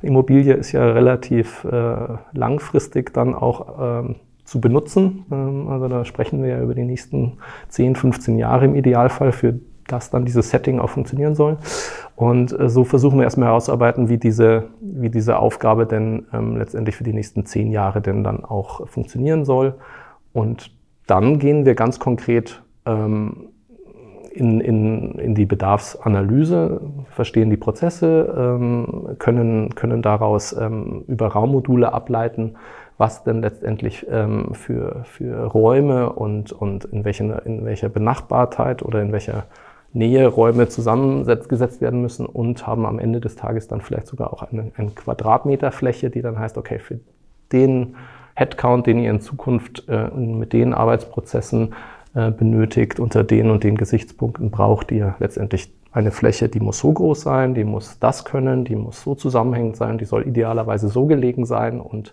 Immobilie 0.02 0.54
ist 0.54 0.72
ja 0.72 0.84
relativ 0.92 1.64
äh, 1.64 1.96
langfristig 2.32 3.14
dann 3.14 3.34
auch 3.34 4.04
ähm, 4.04 4.16
zu 4.44 4.60
benutzen. 4.60 5.24
Ähm, 5.30 5.68
also 5.68 5.88
da 5.88 6.04
sprechen 6.04 6.42
wir 6.42 6.50
ja 6.50 6.62
über 6.62 6.74
die 6.74 6.84
nächsten 6.84 7.38
10, 7.68 7.96
15 7.96 8.36
Jahre 8.36 8.66
im 8.66 8.74
Idealfall, 8.74 9.32
für 9.32 9.58
das 9.88 10.10
dann 10.10 10.24
dieses 10.24 10.50
Setting 10.50 10.80
auch 10.80 10.90
funktionieren 10.90 11.34
soll. 11.34 11.58
Und 12.14 12.58
äh, 12.58 12.68
so 12.68 12.84
versuchen 12.84 13.18
wir 13.18 13.24
erstmal 13.24 13.48
herauszuarbeiten, 13.48 14.08
wie 14.08 14.18
diese, 14.18 14.64
wie 14.80 15.10
diese 15.10 15.38
Aufgabe 15.38 15.86
denn 15.86 16.26
ähm, 16.32 16.56
letztendlich 16.56 16.96
für 16.96 17.04
die 17.04 17.12
nächsten 17.12 17.44
10 17.44 17.70
Jahre 17.70 18.00
denn 18.00 18.24
dann 18.24 18.44
auch 18.44 18.88
funktionieren 18.88 19.44
soll. 19.44 19.74
Und 20.32 20.70
dann 21.06 21.38
gehen 21.38 21.64
wir 21.64 21.74
ganz 21.74 21.98
konkret 21.98 22.62
ähm, 22.84 23.48
in, 24.36 24.60
in, 24.60 25.18
in 25.18 25.34
die 25.34 25.46
Bedarfsanalyse, 25.46 26.80
verstehen 27.10 27.48
die 27.48 27.56
Prozesse, 27.56 28.34
ähm, 28.36 29.16
können, 29.18 29.74
können 29.74 30.02
daraus 30.02 30.52
ähm, 30.52 31.04
über 31.08 31.28
Raummodule 31.28 31.92
ableiten, 31.92 32.56
was 32.98 33.24
denn 33.24 33.40
letztendlich 33.40 34.06
ähm, 34.10 34.52
für, 34.52 35.04
für 35.04 35.46
Räume 35.46 36.12
und, 36.12 36.52
und 36.52 36.84
in, 36.84 37.04
welchen, 37.04 37.30
in 37.40 37.64
welcher 37.64 37.88
Benachbartheit 37.88 38.82
oder 38.82 39.00
in 39.00 39.12
welcher 39.12 39.44
Nähe 39.96 40.26
Räume 40.26 40.68
zusammengesetzt 40.68 41.80
werden 41.80 42.02
müssen 42.02 42.26
und 42.26 42.66
haben 42.66 42.84
am 42.84 42.98
Ende 42.98 43.20
des 43.20 43.34
Tages 43.34 43.66
dann 43.66 43.80
vielleicht 43.80 44.06
sogar 44.06 44.32
auch 44.32 44.42
eine, 44.42 44.70
eine 44.76 44.90
Quadratmeter 44.90 45.72
Fläche, 45.72 46.10
die 46.10 46.22
dann 46.22 46.38
heißt, 46.38 46.58
okay, 46.58 46.78
für 46.78 47.00
den 47.52 47.96
Headcount, 48.34 48.86
den 48.86 48.98
ihr 48.98 49.10
in 49.10 49.20
Zukunft 49.20 49.84
äh, 49.88 50.08
mit 50.10 50.52
den 50.52 50.74
Arbeitsprozessen 50.74 51.74
äh, 52.14 52.30
benötigt, 52.30 53.00
unter 53.00 53.24
den 53.24 53.50
und 53.50 53.64
den 53.64 53.76
Gesichtspunkten 53.76 54.50
braucht 54.50 54.92
ihr 54.92 55.16
letztendlich 55.18 55.72
eine 55.92 56.10
Fläche, 56.10 56.50
die 56.50 56.60
muss 56.60 56.78
so 56.78 56.92
groß 56.92 57.22
sein, 57.22 57.54
die 57.54 57.64
muss 57.64 57.98
das 57.98 58.26
können, 58.26 58.66
die 58.66 58.76
muss 58.76 59.00
so 59.00 59.14
zusammenhängend 59.14 59.76
sein, 59.76 59.96
die 59.96 60.04
soll 60.04 60.28
idealerweise 60.28 60.88
so 60.88 61.06
gelegen 61.06 61.46
sein 61.46 61.80
und 61.80 62.12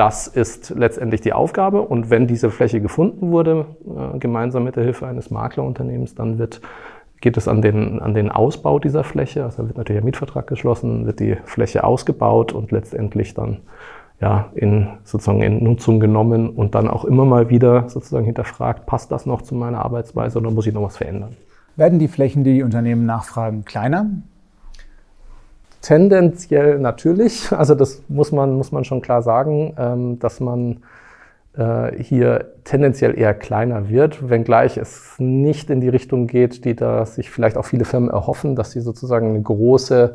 das 0.00 0.26
ist 0.26 0.70
letztendlich 0.70 1.20
die 1.20 1.34
Aufgabe. 1.34 1.82
Und 1.82 2.08
wenn 2.08 2.26
diese 2.26 2.50
Fläche 2.50 2.80
gefunden 2.80 3.32
wurde, 3.32 3.66
äh, 3.84 4.18
gemeinsam 4.18 4.64
mit 4.64 4.76
der 4.76 4.84
Hilfe 4.84 5.06
eines 5.06 5.30
Maklerunternehmens, 5.30 6.14
dann 6.14 6.38
wird, 6.38 6.62
geht 7.20 7.36
es 7.36 7.46
an 7.46 7.60
den, 7.60 8.00
an 8.00 8.14
den 8.14 8.30
Ausbau 8.30 8.78
dieser 8.78 9.04
Fläche. 9.04 9.44
Also 9.44 9.66
wird 9.66 9.76
natürlich 9.76 10.00
ein 10.00 10.06
Mietvertrag 10.06 10.46
geschlossen, 10.46 11.04
wird 11.04 11.20
die 11.20 11.36
Fläche 11.44 11.84
ausgebaut 11.84 12.54
und 12.54 12.72
letztendlich 12.72 13.34
dann 13.34 13.58
ja, 14.22 14.48
in, 14.54 14.88
sozusagen 15.04 15.42
in 15.42 15.62
Nutzung 15.62 16.00
genommen 16.00 16.48
und 16.48 16.74
dann 16.74 16.88
auch 16.88 17.04
immer 17.04 17.26
mal 17.26 17.50
wieder 17.50 17.90
sozusagen 17.90 18.24
hinterfragt, 18.24 18.86
passt 18.86 19.12
das 19.12 19.26
noch 19.26 19.42
zu 19.42 19.54
meiner 19.54 19.84
Arbeitsweise 19.84 20.38
oder 20.38 20.50
muss 20.50 20.66
ich 20.66 20.72
noch 20.72 20.82
was 20.82 20.96
verändern? 20.96 21.36
Werden 21.76 21.98
die 21.98 22.08
Flächen, 22.08 22.42
die 22.42 22.54
die 22.54 22.62
Unternehmen 22.62 23.04
nachfragen, 23.04 23.66
kleiner? 23.66 24.06
Tendenziell 25.80 26.78
natürlich. 26.78 27.50
Also 27.56 27.74
das 27.74 28.02
muss 28.08 28.32
man, 28.32 28.54
muss 28.54 28.72
man 28.72 28.84
schon 28.84 29.00
klar 29.00 29.22
sagen, 29.22 29.74
ähm, 29.78 30.18
dass 30.18 30.40
man 30.40 30.82
äh, 31.56 31.92
hier 32.02 32.52
tendenziell 32.64 33.18
eher 33.18 33.34
kleiner 33.34 33.88
wird, 33.88 34.28
wenngleich 34.28 34.76
es 34.76 35.14
nicht 35.18 35.70
in 35.70 35.80
die 35.80 35.88
Richtung 35.88 36.26
geht, 36.26 36.64
die 36.64 36.76
da 36.76 37.04
sich 37.06 37.30
vielleicht 37.30 37.56
auch 37.56 37.64
viele 37.64 37.84
Firmen 37.84 38.10
erhoffen, 38.10 38.56
dass 38.56 38.70
sie 38.72 38.80
sozusagen 38.80 39.30
eine 39.30 39.42
große, 39.42 40.14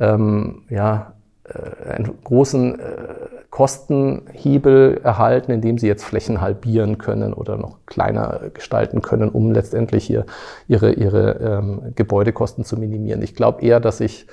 ähm, 0.00 0.62
ja, 0.68 1.12
äh, 1.44 1.92
einen 1.92 2.10
großen 2.24 2.80
äh, 2.80 2.82
Kostenhebel 3.50 5.00
erhalten, 5.04 5.52
indem 5.52 5.78
sie 5.78 5.86
jetzt 5.86 6.04
Flächen 6.04 6.40
halbieren 6.40 6.98
können 6.98 7.32
oder 7.32 7.56
noch 7.56 7.76
kleiner 7.86 8.40
gestalten 8.52 9.00
können, 9.00 9.28
um 9.28 9.52
letztendlich 9.52 10.04
hier 10.04 10.26
ihre, 10.66 10.92
ihre 10.92 11.34
ähm, 11.34 11.92
Gebäudekosten 11.94 12.64
zu 12.64 12.76
minimieren. 12.76 13.22
Ich 13.22 13.36
glaube 13.36 13.62
eher, 13.62 13.78
dass 13.78 14.00
ich 14.00 14.26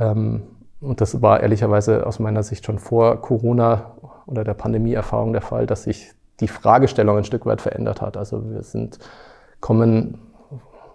ähm, 0.00 0.42
und 0.80 1.00
das 1.00 1.20
war 1.20 1.40
ehrlicherweise 1.40 2.06
aus 2.06 2.18
meiner 2.18 2.42
Sicht 2.42 2.64
schon 2.64 2.78
vor 2.78 3.20
Corona 3.20 3.92
oder 4.26 4.44
der 4.44 4.54
Pandemieerfahrung 4.54 5.32
der 5.32 5.42
Fall, 5.42 5.66
dass 5.66 5.84
sich 5.84 6.12
die 6.40 6.48
Fragestellung 6.48 7.18
ein 7.18 7.24
Stück 7.24 7.44
weit 7.44 7.60
verändert 7.60 8.00
hat. 8.00 8.16
Also 8.16 8.50
wir 8.50 8.62
sind, 8.62 8.98
kommen 9.60 10.18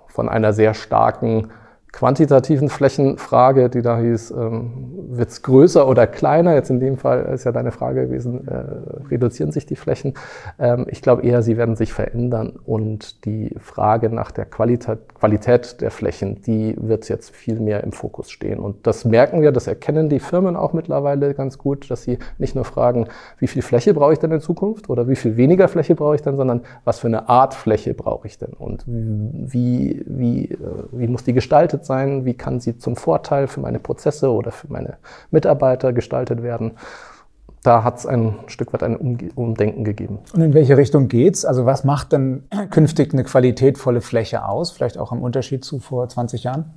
von 0.08 0.28
einer 0.28 0.54
sehr 0.54 0.74
starken 0.74 1.52
quantitativen 1.96 2.68
Flächenfrage, 2.68 3.70
die 3.70 3.82
da 3.82 3.98
hieß, 3.98 4.32
ähm, 4.32 4.92
wird 5.12 5.30
es 5.30 5.42
größer 5.44 5.88
oder 5.88 6.08
kleiner? 6.08 6.54
Jetzt 6.54 6.70
in 6.70 6.82
dem 6.82 6.98
Fall 6.98 7.24
ist 7.34 7.46
ja 7.46 7.54
deine 7.54 7.72
Frage 7.72 8.08
gewesen, 8.08 8.46
äh, 8.50 9.08
reduzieren 9.10 9.54
sich 9.54 9.66
die 9.66 9.78
Flächen? 9.78 10.14
Ähm, 10.60 10.88
ich 10.90 11.02
glaube 11.02 11.22
eher, 11.22 11.42
sie 11.42 11.56
werden 11.56 11.78
sich 11.78 11.94
verändern 11.94 12.60
und 12.66 13.24
die 13.24 13.56
Frage 13.62 14.10
nach 14.10 14.32
der 14.32 14.44
Qualität, 14.44 15.16
Qualität 15.16 15.80
der 15.80 15.90
Flächen, 15.90 16.42
die 16.42 16.76
wird 16.78 17.08
jetzt 17.08 17.34
viel 17.34 17.62
mehr 17.62 17.82
im 17.86 17.94
Fokus 17.94 18.30
stehen. 18.30 18.60
Und 18.60 18.86
das 18.86 19.06
merken 19.06 19.42
wir, 19.42 19.54
das 19.54 19.68
erkennen 19.68 20.10
die 20.10 20.20
Firmen 20.20 20.58
auch 20.58 20.74
mittlerweile 20.74 21.34
ganz 21.34 21.58
gut, 21.58 21.90
dass 21.90 22.04
sie 22.04 22.20
nicht 22.38 22.56
nur 22.56 22.66
fragen, 22.66 23.08
wie 23.40 23.48
viel 23.48 23.62
Fläche 23.62 23.94
brauche 23.94 24.12
ich 24.12 24.20
denn 24.20 24.34
in 24.34 24.42
Zukunft 24.42 24.90
oder 24.90 25.08
wie 25.08 25.16
viel 25.16 25.38
weniger 25.38 25.70
Fläche 25.70 25.96
brauche 25.96 26.16
ich 26.16 26.22
denn, 26.22 26.36
sondern 26.36 26.64
was 26.84 27.00
für 27.00 27.08
eine 27.08 27.30
Art 27.30 27.54
Fläche 27.54 27.94
brauche 27.94 28.28
ich 28.28 28.38
denn 28.38 28.52
und 28.52 28.84
wie, 28.86 30.04
wie, 30.06 30.52
äh, 30.52 30.58
wie 30.92 31.08
muss 31.08 31.24
die 31.24 31.32
gestaltet 31.32 31.85
sein, 31.86 32.26
wie 32.26 32.34
kann 32.34 32.60
sie 32.60 32.78
zum 32.78 32.96
Vorteil 32.96 33.48
für 33.48 33.60
meine 33.60 33.80
Prozesse 33.80 34.32
oder 34.32 34.52
für 34.52 34.72
meine 34.72 34.98
Mitarbeiter 35.32 35.94
gestaltet 35.94 36.44
werden. 36.44 36.74
Da 37.64 37.84
hat 37.84 37.98
es 37.98 38.06
ein 38.06 38.36
Stück 38.46 38.74
weit 38.74 38.84
ein 38.84 38.96
Umdenken 39.34 39.84
gegeben. 39.84 40.20
Und 40.34 40.42
in 40.42 40.54
welche 40.54 40.78
Richtung 40.78 41.08
geht's? 41.08 41.46
Also 41.46 41.66
was 41.66 41.84
macht 41.84 42.12
denn 42.12 42.44
künftig 42.70 43.12
eine 43.14 43.24
qualitätvolle 43.24 44.02
Fläche 44.02 44.48
aus? 44.48 44.72
Vielleicht 44.72 45.00
auch 45.00 45.12
im 45.12 45.24
Unterschied 45.24 45.66
zu 45.66 45.80
vor 45.80 46.08
20 46.08 46.44
Jahren? 46.44 46.76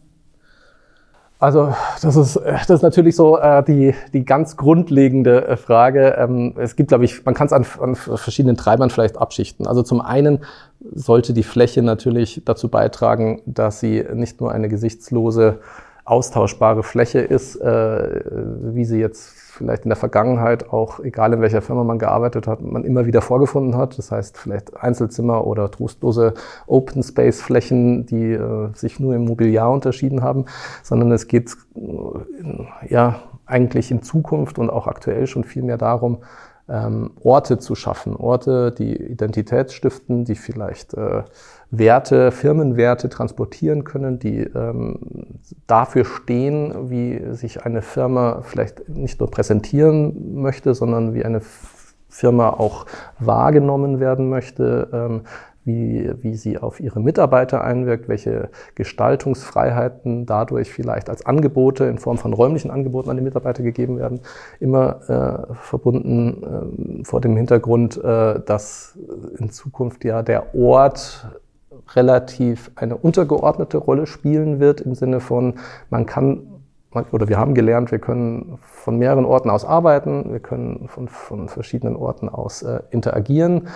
Also 1.40 1.72
das 2.02 2.16
ist, 2.16 2.36
das 2.36 2.68
ist 2.70 2.82
natürlich 2.82 3.14
so 3.14 3.38
äh, 3.38 3.62
die, 3.62 3.94
die 4.12 4.24
ganz 4.24 4.56
grundlegende 4.56 5.46
äh, 5.46 5.56
Frage. 5.56 6.16
Ähm, 6.18 6.54
es 6.58 6.74
gibt, 6.74 6.88
glaube 6.88 7.04
ich, 7.04 7.24
man 7.24 7.34
kann 7.34 7.46
es 7.46 7.52
an, 7.52 7.64
an 7.80 7.94
verschiedenen 7.94 8.56
Treibern 8.56 8.90
vielleicht 8.90 9.18
abschichten. 9.18 9.66
Also 9.66 9.82
zum 9.82 10.00
einen 10.00 10.40
sollte 10.80 11.32
die 11.32 11.44
Fläche 11.44 11.82
natürlich 11.82 12.42
dazu 12.44 12.68
beitragen, 12.68 13.40
dass 13.46 13.78
sie 13.78 14.04
nicht 14.14 14.40
nur 14.40 14.50
eine 14.50 14.68
gesichtslose, 14.68 15.60
austauschbare 16.04 16.82
Fläche 16.82 17.20
ist, 17.20 17.56
äh, 17.56 18.20
wie 18.62 18.84
sie 18.84 18.98
jetzt 18.98 19.47
vielleicht 19.58 19.84
in 19.84 19.90
der 19.90 19.96
Vergangenheit 19.96 20.72
auch, 20.72 21.00
egal 21.00 21.32
in 21.32 21.40
welcher 21.40 21.60
Firma 21.60 21.84
man 21.84 21.98
gearbeitet 21.98 22.46
hat, 22.46 22.62
man 22.62 22.84
immer 22.84 23.06
wieder 23.06 23.20
vorgefunden 23.20 23.76
hat. 23.76 23.98
Das 23.98 24.12
heißt 24.12 24.38
vielleicht 24.38 24.76
Einzelzimmer 24.76 25.46
oder 25.46 25.70
trostlose 25.70 26.34
Open 26.66 27.02
Space 27.02 27.42
Flächen, 27.42 28.06
die 28.06 28.32
äh, 28.32 28.70
sich 28.74 29.00
nur 29.00 29.14
im 29.14 29.24
Mobiliar 29.24 29.70
unterschieden 29.70 30.22
haben, 30.22 30.46
sondern 30.82 31.10
es 31.12 31.26
geht 31.26 31.56
äh, 31.74 32.88
ja 32.88 33.16
eigentlich 33.46 33.90
in 33.90 34.02
Zukunft 34.02 34.58
und 34.58 34.70
auch 34.70 34.86
aktuell 34.86 35.26
schon 35.26 35.44
viel 35.44 35.62
mehr 35.62 35.78
darum, 35.78 36.18
ähm, 36.68 37.10
Orte 37.22 37.58
zu 37.58 37.74
schaffen, 37.74 38.14
Orte, 38.14 38.72
die 38.72 38.94
Identität 38.94 39.72
stiften, 39.72 40.24
die 40.24 40.34
vielleicht 40.34 40.94
äh, 40.94 41.24
Werte, 41.70 42.32
Firmenwerte 42.32 43.08
transportieren 43.08 43.84
können, 43.84 44.18
die 44.18 44.40
ähm, 44.40 44.98
dafür 45.66 46.04
stehen, 46.04 46.90
wie 46.90 47.34
sich 47.34 47.64
eine 47.64 47.82
Firma 47.82 48.40
vielleicht 48.42 48.88
nicht 48.88 49.20
nur 49.20 49.30
präsentieren 49.30 50.40
möchte, 50.40 50.74
sondern 50.74 51.14
wie 51.14 51.24
eine 51.24 51.42
Firma 52.08 52.48
auch 52.50 52.86
wahrgenommen 53.18 54.00
werden 54.00 54.30
möchte, 54.30 54.88
ähm, 54.92 55.22
wie, 55.64 56.10
wie 56.22 56.34
sie 56.34 56.56
auf 56.56 56.80
ihre 56.80 56.98
Mitarbeiter 56.98 57.62
einwirkt, 57.62 58.08
welche 58.08 58.48
Gestaltungsfreiheiten 58.74 60.24
dadurch 60.24 60.72
vielleicht 60.72 61.10
als 61.10 61.26
Angebote 61.26 61.84
in 61.84 61.98
Form 61.98 62.16
von 62.16 62.32
räumlichen 62.32 62.70
Angeboten 62.70 63.10
an 63.10 63.18
die 63.18 63.22
Mitarbeiter 63.22 63.62
gegeben 63.62 63.98
werden, 63.98 64.20
immer 64.58 65.48
äh, 65.50 65.54
verbunden 65.54 67.02
äh, 67.02 67.04
vor 67.04 67.20
dem 67.20 67.36
Hintergrund, 67.36 68.02
äh, 68.02 68.40
dass 68.40 68.98
in 69.38 69.50
Zukunft 69.50 70.06
ja 70.06 70.22
der 70.22 70.54
Ort 70.54 71.28
relativ 71.94 72.70
eine 72.76 72.96
untergeordnete 72.96 73.78
Rolle 73.78 74.06
spielen 74.06 74.60
wird 74.60 74.80
im 74.80 74.94
Sinne 74.94 75.20
von, 75.20 75.54
man 75.90 76.06
kann 76.06 76.42
oder 77.12 77.28
wir 77.28 77.38
haben 77.38 77.54
gelernt, 77.54 77.90
wir 77.90 77.98
können 77.98 78.58
von 78.62 78.96
mehreren 78.96 79.26
Orten 79.26 79.50
aus 79.50 79.64
arbeiten, 79.64 80.32
wir 80.32 80.40
können 80.40 80.88
von, 80.88 81.08
von 81.08 81.48
verschiedenen 81.48 81.96
Orten 81.96 82.28
aus 82.28 82.62
äh, 82.62 82.80
interagieren, 82.90 83.68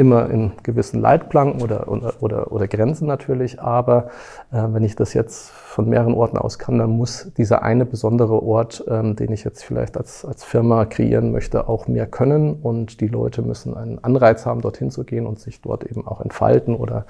immer 0.00 0.30
in 0.30 0.52
gewissen 0.62 0.98
Leitplanken 0.98 1.60
oder, 1.60 1.86
oder, 1.88 2.14
oder, 2.20 2.50
oder 2.52 2.66
Grenzen 2.66 3.06
natürlich, 3.06 3.60
aber 3.60 4.06
äh, 4.50 4.62
wenn 4.68 4.82
ich 4.82 4.96
das 4.96 5.12
jetzt 5.12 5.50
von 5.50 5.90
mehreren 5.90 6.14
Orten 6.14 6.38
aus 6.38 6.58
kann, 6.58 6.78
dann 6.78 6.90
muss 6.90 7.30
dieser 7.36 7.62
eine 7.62 7.84
besondere 7.84 8.42
Ort, 8.42 8.82
ähm, 8.88 9.14
den 9.14 9.30
ich 9.30 9.44
jetzt 9.44 9.62
vielleicht 9.62 9.98
als, 9.98 10.24
als 10.24 10.42
Firma 10.42 10.86
kreieren 10.86 11.32
möchte, 11.32 11.68
auch 11.68 11.86
mehr 11.86 12.06
können 12.06 12.54
und 12.54 13.02
die 13.02 13.08
Leute 13.08 13.42
müssen 13.42 13.76
einen 13.76 14.02
Anreiz 14.02 14.46
haben, 14.46 14.62
dorthin 14.62 14.90
zu 14.90 15.04
gehen 15.04 15.26
und 15.26 15.38
sich 15.38 15.60
dort 15.60 15.84
eben 15.84 16.06
auch 16.06 16.22
entfalten 16.22 16.74
oder 16.74 17.04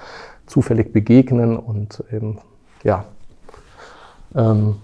zufällig 0.47 0.93
begegnen 0.93 1.57
und 1.57 2.03
eben, 2.11 2.39
ja, 2.83 3.05
ähm, 4.35 4.79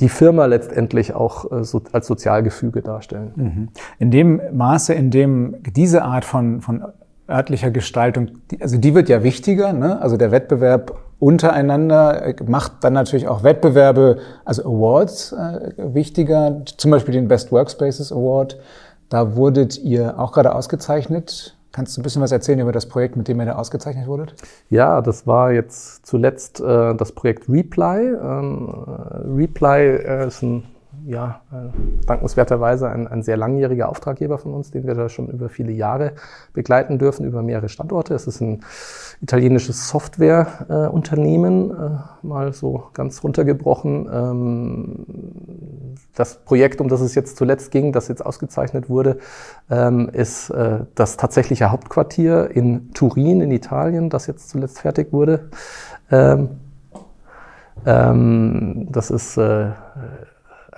die 0.00 0.10
Firma 0.10 0.44
letztendlich 0.44 1.14
auch 1.14 1.50
äh, 1.50 1.64
als 1.92 2.06
Sozialgefüge 2.06 2.82
darstellen. 2.82 3.32
Mhm. 3.36 3.68
In 3.98 4.10
dem 4.10 4.40
Maße, 4.52 4.92
in 4.92 5.10
dem 5.10 5.56
diese 5.62 6.02
Art 6.02 6.26
von, 6.26 6.60
von 6.60 6.84
örtlicher 7.28 7.70
Gestaltung, 7.70 8.30
also 8.60 8.78
die 8.78 8.94
wird 8.94 9.08
ja 9.08 9.22
wichtiger, 9.22 9.72
ne? 9.72 10.00
also 10.00 10.16
der 10.16 10.30
Wettbewerb 10.30 10.98
untereinander 11.18 12.24
äh, 12.24 12.34
macht 12.46 12.72
dann 12.82 12.92
natürlich 12.92 13.28
auch 13.28 13.42
Wettbewerbe, 13.42 14.18
also 14.44 14.62
Awards 14.62 15.32
äh, 15.32 15.72
wichtiger, 15.76 16.62
zum 16.64 16.90
Beispiel 16.90 17.12
den 17.12 17.28
Best 17.28 17.52
Workspaces 17.52 18.12
Award. 18.12 18.58
Da 19.08 19.36
wurdet 19.36 19.78
ihr 19.78 20.18
auch 20.18 20.32
gerade 20.32 20.54
ausgezeichnet 20.54 21.58
Kannst 21.78 21.96
du 21.96 22.00
ein 22.00 22.02
bisschen 22.02 22.22
was 22.22 22.32
erzählen 22.32 22.58
über 22.60 22.72
das 22.72 22.86
Projekt, 22.86 23.16
mit 23.16 23.28
dem 23.28 23.40
ihr 23.40 23.46
da 23.46 23.56
ausgezeichnet 23.56 24.06
wurdet? 24.06 24.34
Ja, 24.70 25.00
das 25.02 25.26
war 25.26 25.52
jetzt 25.52 26.06
zuletzt 26.06 26.60
äh, 26.60 26.94
das 26.94 27.12
Projekt 27.12 27.48
Reply. 27.48 28.16
Ähm, 28.20 28.68
Reply 29.36 29.82
äh, 29.82 30.26
ist 30.26 30.42
ein 30.42 30.64
ja, 31.08 31.40
äh, 31.50 32.04
dankenswerterweise 32.06 32.90
ein, 32.90 33.08
ein, 33.08 33.22
sehr 33.22 33.38
langjähriger 33.38 33.88
Auftraggeber 33.88 34.36
von 34.36 34.52
uns, 34.52 34.70
den 34.70 34.86
wir 34.86 34.94
da 34.94 35.08
schon 35.08 35.28
über 35.28 35.48
viele 35.48 35.72
Jahre 35.72 36.12
begleiten 36.52 36.98
dürfen, 36.98 37.24
über 37.24 37.42
mehrere 37.42 37.70
Standorte. 37.70 38.12
Es 38.12 38.26
ist 38.26 38.42
ein 38.42 38.60
italienisches 39.22 39.88
Softwareunternehmen, 39.88 41.70
äh, 41.70 42.26
mal 42.26 42.52
so 42.52 42.84
ganz 42.92 43.24
runtergebrochen. 43.24 44.06
Ähm, 44.12 45.06
das 46.14 46.44
Projekt, 46.44 46.82
um 46.82 46.88
das 46.88 47.00
es 47.00 47.14
jetzt 47.14 47.38
zuletzt 47.38 47.70
ging, 47.70 47.92
das 47.92 48.08
jetzt 48.08 48.24
ausgezeichnet 48.24 48.90
wurde, 48.90 49.16
ähm, 49.70 50.10
ist 50.10 50.50
äh, 50.50 50.80
das 50.94 51.16
tatsächliche 51.16 51.70
Hauptquartier 51.70 52.50
in 52.50 52.92
Turin 52.92 53.40
in 53.40 53.50
Italien, 53.50 54.10
das 54.10 54.26
jetzt 54.26 54.50
zuletzt 54.50 54.80
fertig 54.80 55.10
wurde. 55.10 55.48
Ähm, 56.10 56.50
ähm 57.86 58.88
das 58.90 59.10
ist 59.10 59.38
äh, 59.38 59.70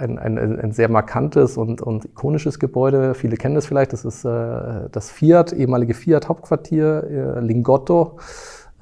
ein, 0.00 0.18
ein, 0.18 0.58
ein 0.58 0.72
sehr 0.72 0.88
markantes 0.88 1.56
und, 1.56 1.82
und 1.82 2.04
ikonisches 2.04 2.58
Gebäude. 2.58 3.14
Viele 3.14 3.36
kennen 3.36 3.54
das 3.54 3.66
vielleicht. 3.66 3.92
Das 3.92 4.04
ist 4.04 4.24
äh, 4.24 4.88
das 4.90 5.10
Fiat, 5.10 5.52
ehemalige 5.52 5.94
Fiat-Hauptquartier, 5.94 7.36
äh, 7.36 7.40
Lingotto 7.40 8.18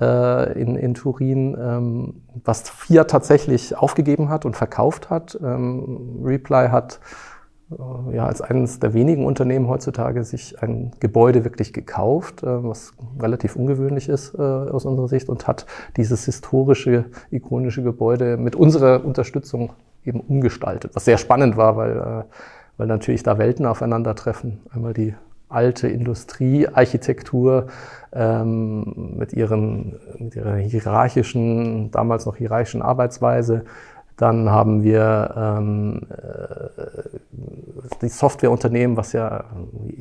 äh, 0.01 0.61
in, 0.61 0.77
in 0.77 0.95
Turin, 0.95 1.57
ähm, 1.61 2.23
was 2.45 2.69
Fiat 2.71 3.11
tatsächlich 3.11 3.77
aufgegeben 3.77 4.29
hat 4.29 4.45
und 4.45 4.57
verkauft 4.57 5.11
hat. 5.11 5.39
Ähm, 5.43 6.21
Reply 6.25 6.69
hat 6.69 7.01
äh, 7.71 8.17
ja, 8.17 8.27
als 8.27 8.41
eines 8.41 8.81
der 8.81 8.95
wenigen 8.95 9.27
Unternehmen 9.27 9.69
heutzutage 9.69 10.25
sich 10.25 10.63
ein 10.63 10.93
Gebäude 11.01 11.45
wirklich 11.45 11.73
gekauft, 11.73 12.43
äh, 12.43 12.65
was 12.65 12.93
relativ 13.21 13.57
ungewöhnlich 13.57 14.09
ist 14.09 14.35
äh, 14.35 14.41
aus 14.41 14.85
unserer 14.85 15.09
Sicht 15.09 15.29
und 15.29 15.47
hat 15.47 15.67
dieses 15.97 16.25
historische, 16.25 17.07
ikonische 17.31 17.83
Gebäude 17.83 18.37
mit 18.37 18.57
unserer 18.57 19.05
Unterstützung 19.05 19.73
eben 20.05 20.21
umgestaltet, 20.21 20.95
was 20.95 21.05
sehr 21.05 21.19
spannend 21.19 21.57
war, 21.57 21.77
weil, 21.77 22.25
weil 22.77 22.87
natürlich 22.87 23.23
da 23.23 23.39
Welten 23.39 23.67
aufeinandertreffen. 23.67 24.61
Einmal 24.71 24.95
die 24.95 25.15
alte 25.49 25.89
Industriearchitektur 25.89 27.69
ähm, 28.13 29.15
mit, 29.17 29.33
ihren, 29.33 29.99
mit 30.19 30.37
ihrer 30.37 30.57
hierarchischen, 30.57 31.91
damals 31.91 32.27
noch 32.27 32.37
hierarchischen 32.37 32.83
Arbeitsweise 32.83 33.65
dann 34.19 34.51
haben 34.51 34.83
wir 34.83 35.33
ähm, 35.37 36.01
äh, 36.11 37.19
die 38.03 38.09
Softwareunternehmen, 38.09 38.97
was 38.97 39.13
ja 39.13 39.45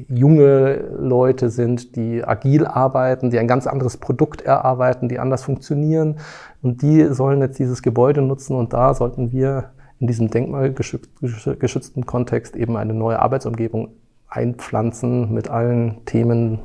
junge 0.10 0.86
Leute 1.00 1.52
sind, 1.52 1.96
die 1.96 2.24
agil 2.24 2.66
arbeiten, 2.66 3.30
die 3.30 3.38
ein 3.38 3.48
ganz 3.48 3.68
anderes 3.68 3.98
Produkt 3.98 4.42
erarbeiten, 4.42 5.08
die 5.08 5.20
anders 5.20 5.44
funktionieren. 5.44 6.18
Und 6.64 6.82
die 6.82 7.14
sollen 7.14 7.42
jetzt 7.42 7.60
dieses 7.60 7.84
Gebäude 7.84 8.24
nutzen 8.24 8.56
und 8.56 8.74
da 8.74 8.96
sollten 8.96 9.32
wir 9.32 9.70
in 10.00 10.08
diesem 10.08 10.30
denkmalgeschützten 10.30 12.06
Kontext 12.06 12.56
eben 12.56 12.78
eine 12.78 12.94
neue 12.94 13.20
Arbeitsumgebung 13.20 13.90
einpflanzen 14.28 15.34
mit 15.34 15.50
allen 15.50 16.06
Themen 16.06 16.60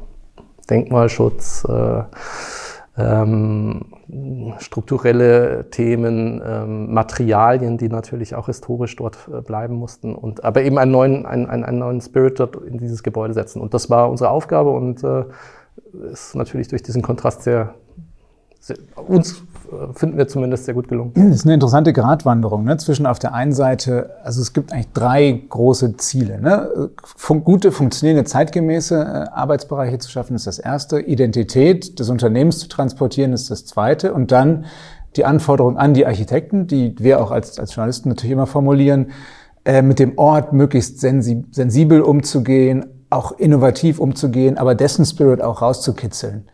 Denkmalschutz, 0.69 1.67
äh, 1.69 2.03
ähm, 2.97 3.87
strukturelle 4.59 5.71
Themen, 5.71 6.43
ähm, 6.45 6.93
Materialien, 6.93 7.79
die 7.79 7.89
natürlich 7.89 8.35
auch 8.35 8.47
historisch 8.47 8.97
dort 8.97 9.29
äh, 9.33 9.41
bleiben 9.41 9.75
mussten 9.75 10.15
und 10.15 10.45
aber 10.45 10.63
eben 10.63 10.79
einen 10.79 10.91
neuen, 10.91 11.27
einen, 11.27 11.47
einen, 11.47 11.65
einen 11.65 11.79
neuen 11.79 12.01
Spirit 12.01 12.39
dort 12.39 12.57
in 12.57 12.79
dieses 12.79 13.03
Gebäude 13.03 13.33
setzen. 13.33 13.63
Und 13.63 13.73
das 13.73 13.89
war 13.89 14.11
unsere 14.11 14.31
Aufgabe 14.31 14.71
und 14.71 15.03
äh, 15.03 15.25
ist 16.13 16.35
natürlich 16.35 16.69
durch 16.69 16.83
diesen 16.83 17.01
Kontrast 17.01 17.43
sehr, 17.43 17.75
sehr 17.82 17.82
uns 19.09 19.43
äh, 19.73 19.93
finden 19.95 20.17
wir 20.17 20.29
zumindest 20.29 20.67
sehr 20.67 20.75
gut 20.75 20.89
gelungen. 20.89 21.13
Das 21.15 21.37
ist 21.37 21.45
eine 21.45 21.55
interessante 21.55 21.93
Gratwanderung 21.93 22.65
ne? 22.65 22.77
zwischen 22.77 23.07
auf 23.07 23.19
der 23.19 23.35
einen 23.35 23.53
Seite, 23.53 24.11
also 24.23 24.41
es 24.41 24.53
gibt 24.53 24.73
eigentlich 24.73 24.93
drei 24.93 25.43
große 25.49 25.97
Ziele. 25.97 26.41
Ne? 26.41 26.91
Fun 27.05 27.43
gute, 27.43 27.73
funktionierende, 27.73 28.25
zeitgemäße 28.25 28.95
äh, 28.95 29.31
Arbeitsbereiche 29.33 29.99
zu 29.99 30.11
schaffen 30.11 30.37
ist 30.37 30.47
das 30.47 30.59
erste. 30.59 31.01
Identität 31.01 31.99
des 31.99 32.09
Unternehmens 32.09 32.59
zu 32.61 32.69
transportieren 32.69 33.33
ist 33.33 33.51
das 33.51 33.65
zweite. 33.65 34.15
Und 34.15 34.31
dann 34.31 34.67
die 35.17 35.25
Anforderung 35.25 35.77
an 35.77 35.93
die 35.93 36.07
Architekten, 36.07 36.67
die 36.67 36.95
wir 36.99 37.21
auch 37.21 37.31
als, 37.31 37.59
als 37.59 37.75
Journalisten 37.75 38.11
natürlich 38.11 38.33
immer 38.33 38.47
formulieren, 38.47 39.11
äh, 39.65 39.83
mit 39.83 39.99
dem 39.99 40.17
Ort 40.19 40.53
möglichst 40.53 41.01
sensibel 41.01 42.01
umzugehen, 42.01 42.87
auch 43.11 43.33
innovativ 43.33 43.99
umzugehen, 43.99 44.57
aber 44.57 44.75
dessen 44.75 45.05
Spirit 45.05 45.43
auch 45.43 45.63
rauszukitzeln. 45.63 46.49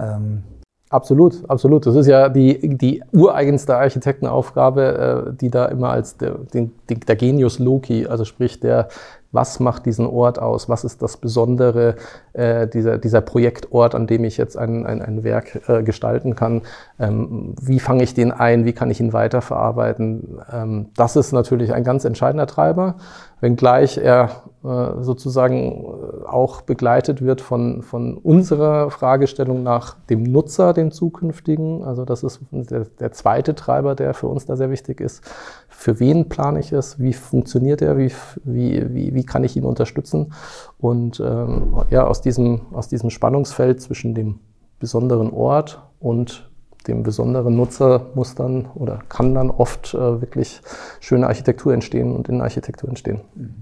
Ähm 0.00 0.44
Absolut, 0.90 1.48
absolut. 1.48 1.86
Das 1.86 1.96
ist 1.96 2.06
ja 2.06 2.28
die, 2.28 2.76
die 2.76 3.02
ureigenste 3.12 3.76
Architektenaufgabe, 3.76 5.32
äh, 5.32 5.36
die 5.36 5.50
da 5.50 5.64
immer 5.66 5.88
als 5.90 6.18
der, 6.18 6.34
den, 6.52 6.72
der 6.88 7.16
Genius 7.16 7.58
Loki, 7.58 8.06
also 8.06 8.24
sprich 8.24 8.60
der, 8.60 8.88
was 9.32 9.58
macht 9.58 9.86
diesen 9.86 10.06
Ort 10.06 10.38
aus, 10.38 10.68
was 10.68 10.84
ist 10.84 11.02
das 11.02 11.16
Besondere, 11.16 11.96
äh, 12.34 12.68
dieser, 12.68 12.98
dieser 12.98 13.22
Projektort, 13.22 13.94
an 13.94 14.06
dem 14.06 14.24
ich 14.24 14.36
jetzt 14.36 14.56
ein, 14.56 14.86
ein, 14.86 15.02
ein 15.02 15.24
Werk 15.24 15.68
äh, 15.68 15.82
gestalten 15.82 16.36
kann, 16.36 16.62
ähm, 17.00 17.54
wie 17.60 17.80
fange 17.80 18.04
ich 18.04 18.14
den 18.14 18.30
ein, 18.30 18.64
wie 18.64 18.72
kann 18.72 18.90
ich 18.90 19.00
ihn 19.00 19.12
weiterverarbeiten. 19.12 20.38
Ähm, 20.52 20.86
das 20.96 21.16
ist 21.16 21.32
natürlich 21.32 21.72
ein 21.72 21.82
ganz 21.82 22.04
entscheidender 22.04 22.46
Treiber, 22.46 22.96
wenngleich 23.40 23.98
er 23.98 24.30
sozusagen 24.64 25.84
äh, 25.84 26.26
auch 26.26 26.62
begleitet 26.62 27.20
wird 27.20 27.42
von, 27.42 27.82
von 27.82 28.16
unserer 28.16 28.90
Fragestellung 28.90 29.62
nach 29.62 29.96
dem 30.08 30.22
Nutzer, 30.22 30.72
den 30.72 30.90
zukünftigen. 30.90 31.84
Also 31.84 32.06
das 32.06 32.22
ist 32.22 32.40
der, 32.50 32.86
der 32.98 33.12
zweite 33.12 33.54
Treiber, 33.54 33.94
der 33.94 34.14
für 34.14 34.26
uns 34.26 34.46
da 34.46 34.56
sehr 34.56 34.70
wichtig 34.70 35.02
ist. 35.02 35.22
Für 35.68 36.00
wen 36.00 36.30
plane 36.30 36.60
ich 36.60 36.72
es? 36.72 36.98
Wie 36.98 37.12
funktioniert 37.12 37.82
er? 37.82 37.98
Wie, 37.98 38.10
wie, 38.44 38.94
wie, 38.94 39.14
wie 39.14 39.26
kann 39.26 39.44
ich 39.44 39.54
ihn 39.54 39.64
unterstützen? 39.64 40.32
Und 40.78 41.20
ähm, 41.20 41.74
ja, 41.90 42.06
aus 42.06 42.22
diesem, 42.22 42.62
aus 42.72 42.88
diesem 42.88 43.10
Spannungsfeld 43.10 43.82
zwischen 43.82 44.14
dem 44.14 44.40
besonderen 44.80 45.30
Ort 45.30 45.82
und 46.00 46.50
dem 46.88 47.02
besonderen 47.02 47.54
Nutzer 47.56 48.06
muss 48.14 48.34
dann 48.34 48.66
oder 48.74 49.00
kann 49.08 49.34
dann 49.34 49.50
oft 49.50 49.92
äh, 49.94 50.20
wirklich 50.20 50.60
schöne 51.00 51.26
Architektur 51.26 51.74
entstehen 51.74 52.14
und 52.14 52.28
Innenarchitektur 52.28 52.88
entstehen. 52.88 53.20
Mhm. 53.34 53.54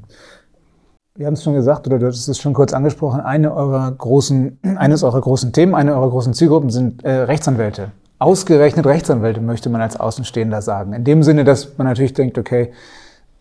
Wir 1.14 1.26
haben 1.26 1.34
es 1.34 1.44
schon 1.44 1.52
gesagt, 1.52 1.86
oder 1.86 1.98
du 1.98 2.06
hast 2.06 2.26
es 2.26 2.38
schon 2.38 2.54
kurz 2.54 2.72
angesprochen, 2.72 3.20
eine 3.20 3.54
eurer 3.54 3.92
großen, 3.92 4.58
eines 4.76 5.02
eurer 5.02 5.20
großen 5.20 5.52
Themen, 5.52 5.74
eine 5.74 5.94
eurer 5.94 6.08
großen 6.08 6.32
Zielgruppen 6.32 6.70
sind 6.70 7.04
äh, 7.04 7.10
Rechtsanwälte. 7.10 7.90
Ausgerechnet 8.18 8.86
Rechtsanwälte 8.86 9.42
möchte 9.42 9.68
man 9.68 9.82
als 9.82 10.00
Außenstehender 10.00 10.62
sagen. 10.62 10.94
In 10.94 11.04
dem 11.04 11.22
Sinne, 11.22 11.44
dass 11.44 11.76
man 11.76 11.86
natürlich 11.86 12.14
denkt, 12.14 12.38
okay, 12.38 12.72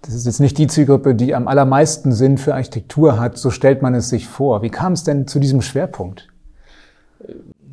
das 0.02 0.16
ist 0.16 0.26
jetzt 0.26 0.42
nicht 0.42 0.58
die 0.58 0.68
Zielgruppe, 0.68 1.16
die 1.16 1.34
am 1.34 1.48
allermeisten 1.48 2.12
Sinn 2.12 2.38
für 2.38 2.56
Architektur 2.56 3.18
hat, 3.18 3.38
so 3.38 3.52
stellt 3.52 3.82
man 3.82 3.96
es 3.96 4.10
sich 4.10 4.28
vor. 4.28 4.64
Wie 4.64 4.70
kam 4.70 4.92
es 4.92 5.06
denn 5.06 5.26
zu 5.26 5.40
diesem 5.40 5.62
Schwerpunkt? 5.62 6.28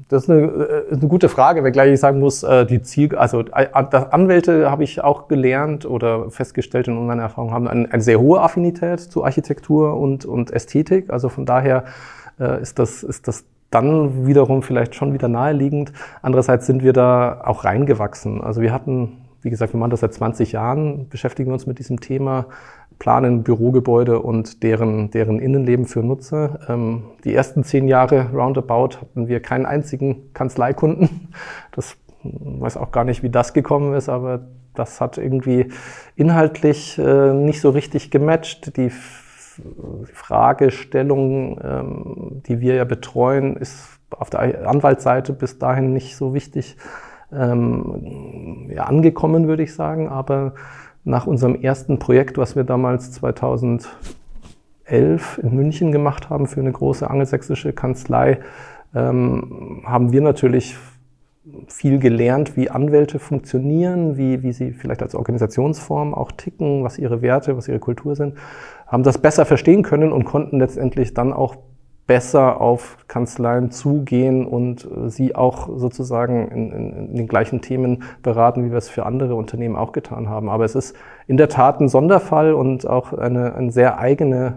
Das 0.09 0.25
ist 0.25 0.31
eine, 0.31 0.42
äh, 0.42 0.92
eine 0.92 1.07
gute 1.07 1.29
Frage, 1.29 1.62
wenngleich 1.64 1.92
ich 1.92 2.01
sagen 2.01 2.18
muss, 2.18 2.42
äh, 2.42 2.64
die 2.64 2.83
Ziel, 2.83 3.14
also 3.14 3.40
äh, 3.40 3.68
Anwälte 3.73 4.71
habe 4.71 4.83
ich 4.83 5.05
auch 5.05 5.29
gelernt 5.29 5.85
oder 5.85 6.31
festgestellt 6.31 6.88
in 6.88 7.07
meiner 7.07 7.23
Erfahrung, 7.23 7.53
haben 7.53 7.68
eine, 7.68 7.92
eine 7.92 8.03
sehr 8.03 8.18
hohe 8.18 8.40
Affinität 8.40 9.01
zu 9.01 9.25
Architektur 9.25 9.97
und, 9.99 10.25
und 10.25 10.51
Ästhetik. 10.51 11.11
Also 11.11 11.29
von 11.29 11.47
daher 11.47 11.85
ist 12.62 12.79
das, 12.79 13.03
ist 13.03 13.27
das 13.27 13.44
dann 13.71 14.29
wiederum 14.29 14.62
vielleicht 14.62 14.94
schon 14.94 15.12
wieder 15.12 15.27
naheliegend. 15.27 15.92
Andererseits 16.23 16.66
sind 16.66 16.85
wir 16.85 16.92
da 16.92 17.42
auch 17.44 17.64
reingewachsen. 17.64 18.40
Also 18.40 18.61
wir 18.61 18.73
hatten, 18.73 19.18
wie 19.42 19.51
gesagt, 19.51 19.73
wir 19.73 19.81
machen 19.81 19.90
das 19.90 20.01
seit 20.01 20.14
20 20.14 20.53
Jahren, 20.53 21.09
beschäftigen 21.09 21.53
uns 21.53 21.66
mit 21.66 21.81
diesem 21.81 21.99
Thema 21.99 22.47
planen 22.99 23.45
Bürogebäude 23.45 24.21
und 24.21 24.63
deren, 24.63 25.11
deren 25.11 25.39
Innenleben 25.39 25.87
für 25.87 26.01
Nutzer. 26.01 26.61
Ähm, 26.69 27.05
die 27.25 27.35
ersten 27.35 27.65
zehn 27.65 27.89
Jahre 27.89 28.31
roundabout 28.33 29.01
hatten 29.01 29.29
wir 29.29 29.41
keinen 29.41 29.67
einzigen 29.67 30.33
Kanzleikunden. 30.35 31.33
Das 31.73 31.97
weiß 32.23 32.77
auch 32.77 32.91
gar 32.91 33.05
nicht, 33.05 33.23
wie 33.23 33.31
das 33.31 33.55
gekommen 33.55 33.95
ist, 33.95 34.09
aber 34.09 34.41
das 34.75 35.01
hat 35.01 35.19
irgendwie 35.19 35.69
inhaltlich 36.17 36.99
äh, 36.99 37.33
nicht 37.33 37.61
so 37.61 37.71
richtig 37.71 38.11
gematcht. 38.11 38.77
Die 38.77 38.91
Fragestellung, 40.13 41.61
ähm, 41.63 42.43
die 42.47 42.61
wir 42.61 42.75
ja 42.75 42.85
betreuen, 42.85 43.57
ist 43.57 43.99
auf 44.11 44.31
der 44.31 44.69
Anwaltsseite 44.69 45.33
bis 45.33 45.59
dahin 45.59 45.93
nicht 45.93 46.17
so 46.17 46.35
wichtig 46.35 46.77
ähm, 47.33 48.71
ja, 48.73 48.85
angekommen, 48.85 49.49
würde 49.49 49.63
ich 49.63 49.75
sagen. 49.75 50.09
Aber 50.09 50.55
nach 51.05 51.27
unserem 51.27 51.55
ersten 51.55 51.99
Projekt, 51.99 52.39
was 52.39 52.57
wir 52.57 52.65
damals 52.65 53.13
2011 53.13 53.89
in 55.43 55.55
München 55.55 55.93
gemacht 55.93 56.31
haben 56.31 56.47
für 56.47 56.61
eine 56.61 56.73
große 56.73 57.09
angelsächsische 57.09 57.73
Kanzlei, 57.73 58.41
ähm, 58.95 59.83
haben 59.85 60.13
wir 60.13 60.21
natürlich 60.21 60.77
viel 61.67 61.99
gelernt, 61.99 62.57
wie 62.57 62.71
Anwälte 62.71 63.19
funktionieren, 63.19 64.17
wie, 64.17 64.43
wie 64.43 64.53
sie 64.53 64.73
vielleicht 64.73 65.03
als 65.03 65.15
Organisationsform 65.15 66.15
auch 66.15 66.33
ticken, 66.33 66.85
was 66.85 66.99
ihre 66.99 67.23
Werte, 67.23 67.57
was 67.57 67.69
ihre 67.69 67.79
Kultur 67.79 68.17
sind, 68.17 68.35
haben 68.87 69.03
das 69.03 69.19
besser 69.19 69.47
verstehen 69.47 69.83
können 69.83 70.13
und 70.13 70.25
konnten 70.25 70.59
letztendlich 70.59 71.15
dann 71.15 71.33
auch 71.33 71.57
besser 72.09 72.61
auf 72.61 72.97
Kanzleien 73.07 73.71
zugehen 73.71 74.47
und 74.47 74.85
äh, 74.85 75.11
sie 75.11 75.37
auch 75.37 75.68
sozusagen 75.77 76.49
in, 76.49 76.73
in, 76.73 76.92
in, 76.92 77.16
den 77.16 77.29
gleichen 77.29 77.61
Themen 77.61 78.03
beraten, 78.23 78.64
wie 78.64 78.71
wir 78.71 78.79
es 78.79 78.88
für 78.88 79.07
andere 79.07 79.37
Unternehmen 79.37 79.77
auch 79.77 79.92
getan 79.92 80.29
haben. 80.29 80.49
Aber 80.49 80.64
es 80.64 80.75
ist 80.75 80.97
in 81.29 81.37
der 81.37 81.51
Tat 81.51 81.81
ein 81.81 81.88
Sonderfall 81.88 82.55
und 82.55 82.87
auch 82.87 83.12
eine, 83.12 83.55
eine 83.55 83.71
sehr 83.71 83.99
eigene, 83.99 84.55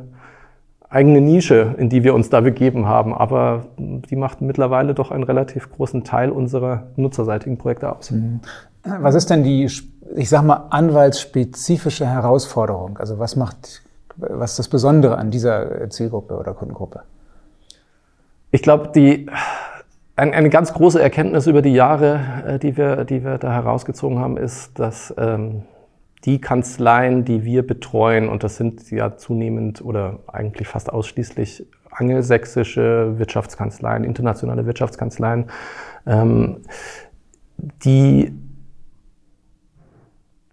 eigene 0.90 1.20
Nische, 1.20 1.76
in 1.78 1.90
die 1.90 2.06
wir 2.06 2.16
uns 2.16 2.30
da 2.30 2.40
begeben 2.40 2.88
haben. 2.88 3.14
Aber 3.14 3.66
die 3.78 4.16
macht 4.16 4.40
mittlerweile 4.42 4.94
doch 4.94 5.12
einen 5.12 5.24
relativ 5.24 5.70
großen 5.74 6.06
Teil 6.06 6.32
unserer 6.32 6.88
nutzerseitigen 6.96 7.58
Projekte 7.58 7.94
aus. 7.94 8.12
Mhm. 8.12 8.40
Was 8.84 9.14
ist 9.14 9.30
denn 9.30 9.44
die, 9.44 9.70
ich 10.16 10.30
sag 10.30 10.44
mal, 10.44 10.68
anwaltsspezifische 10.70 12.08
Herausforderung? 12.08 12.98
Also 12.98 13.20
was 13.20 13.36
macht, 13.36 13.84
was 14.16 14.52
ist 14.52 14.60
das 14.60 14.68
Besondere 14.70 15.18
an 15.18 15.32
dieser 15.32 15.90
Zielgruppe 15.90 16.38
oder 16.38 16.54
Kundengruppe? 16.54 17.02
Ich 18.52 18.62
glaube, 18.62 18.92
die 18.94 19.28
ein, 20.18 20.34
eine 20.34 20.50
ganz 20.50 20.74
große 20.74 21.02
Erkenntnis 21.02 21.48
über 21.48 21.62
die 21.62 21.74
Jahre, 21.74 22.44
äh, 22.46 22.60
die 22.60 22.76
wir, 22.76 23.06
die 23.06 23.24
wir 23.24 23.38
da 23.38 23.54
herausgezogen 23.54 24.20
haben, 24.20 24.38
ist, 24.38 24.78
dass 24.78 25.14
ähm, 25.18 25.64
die 26.26 26.40
Kanzleien, 26.40 27.24
die 27.26 27.46
wir 27.46 27.66
betreuen, 27.66 28.28
und 28.30 28.44
das 28.44 28.58
sind 28.58 28.92
ja 28.92 29.16
zunehmend 29.16 29.84
oder 29.84 30.20
eigentlich 30.28 30.68
fast 30.68 30.92
ausschließlich 30.92 31.66
angelsächsische 31.90 33.18
Wirtschaftskanzleien, 33.18 34.04
internationale 34.04 34.66
Wirtschaftskanzleien, 34.66 35.46
ähm, 36.06 36.58
die 37.84 38.34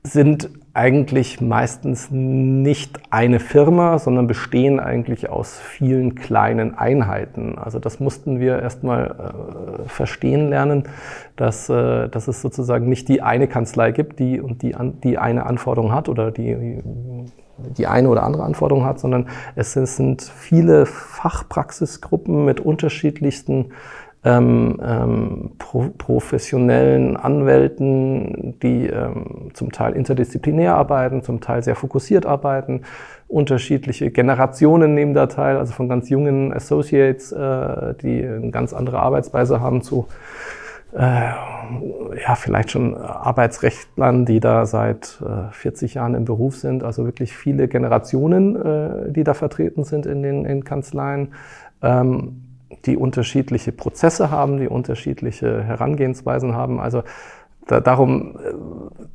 sind 0.02 0.50
eigentlich 0.78 1.40
meistens 1.40 2.08
nicht 2.12 3.00
eine 3.10 3.40
Firma, 3.40 3.98
sondern 3.98 4.28
bestehen 4.28 4.78
eigentlich 4.78 5.28
aus 5.28 5.58
vielen 5.58 6.14
kleinen 6.14 6.78
Einheiten. 6.78 7.58
Also 7.58 7.80
das 7.80 7.98
mussten 7.98 8.38
wir 8.38 8.62
erstmal 8.62 9.06
äh, 9.08 9.88
verstehen 9.88 10.50
lernen, 10.50 10.84
dass, 11.34 11.68
äh, 11.68 12.08
dass 12.08 12.28
es 12.28 12.40
sozusagen 12.40 12.88
nicht 12.88 13.08
die 13.08 13.22
eine 13.22 13.48
Kanzlei 13.48 13.90
gibt, 13.90 14.20
die 14.20 14.40
und 14.40 14.62
die, 14.62 14.76
an, 14.76 15.00
die 15.00 15.18
eine 15.18 15.46
Anforderung 15.46 15.92
hat 15.92 16.08
oder 16.08 16.30
die, 16.30 16.80
die 17.76 17.88
eine 17.88 18.08
oder 18.08 18.22
andere 18.22 18.44
Anforderung 18.44 18.84
hat, 18.84 19.00
sondern 19.00 19.26
es 19.56 19.72
sind 19.72 20.22
viele 20.22 20.86
Fachpraxisgruppen 20.86 22.44
mit 22.44 22.60
unterschiedlichsten 22.60 23.72
ähm, 24.24 24.81
ähm, 24.83 25.50
pro 25.59 25.90
professionellen 25.96 27.16
Anwälten, 27.16 28.59
die 28.61 28.87
ähm, 28.87 29.50
zum 29.54 29.70
Teil 29.70 29.94
interdisziplinär 29.94 30.74
arbeiten, 30.74 31.22
zum 31.22 31.40
Teil 31.40 31.62
sehr 31.62 31.76
fokussiert 31.76 32.26
arbeiten. 32.26 32.83
Unterschiedliche 33.28 34.11
Generationen 34.11 34.94
nehmen 34.94 35.14
da 35.14 35.26
teil, 35.26 35.57
also 35.57 35.72
von 35.72 35.88
ganz 35.88 36.09
jungen 36.09 36.52
Associates, 36.52 37.31
äh, 37.31 37.94
die 38.02 38.26
eine 38.26 38.50
ganz 38.50 38.72
andere 38.72 39.00
Arbeitsweise 39.00 39.61
haben, 39.61 39.83
zu 39.83 40.09
äh, 40.94 40.98
ja, 40.98 42.35
vielleicht 42.35 42.70
schon 42.70 42.96
Arbeitsrechtlern, 42.96 44.24
die 44.24 44.40
da 44.40 44.64
seit 44.66 45.20
äh, 45.22 45.52
40 45.52 45.94
Jahren 45.94 46.14
im 46.14 46.24
Beruf 46.24 46.57
sind. 46.57 46.83
Also 46.83 47.04
wirklich 47.04 47.37
viele 47.37 47.68
Generationen, 47.68 48.57
äh, 48.57 49.12
die 49.12 49.22
da 49.22 49.35
vertreten 49.35 49.85
sind 49.85 50.07
in 50.07 50.22
den 50.22 50.44
in 50.44 50.64
Kanzleien. 50.64 51.35
Ähm, 51.83 52.47
die 52.85 52.96
unterschiedliche 52.96 53.72
Prozesse 53.72 54.31
haben, 54.31 54.59
die 54.59 54.68
unterschiedliche 54.68 55.62
Herangehensweisen 55.62 56.54
haben. 56.54 56.81
Also 56.81 57.02
da, 57.66 57.81
darum 57.81 58.37
äh, 58.37 58.52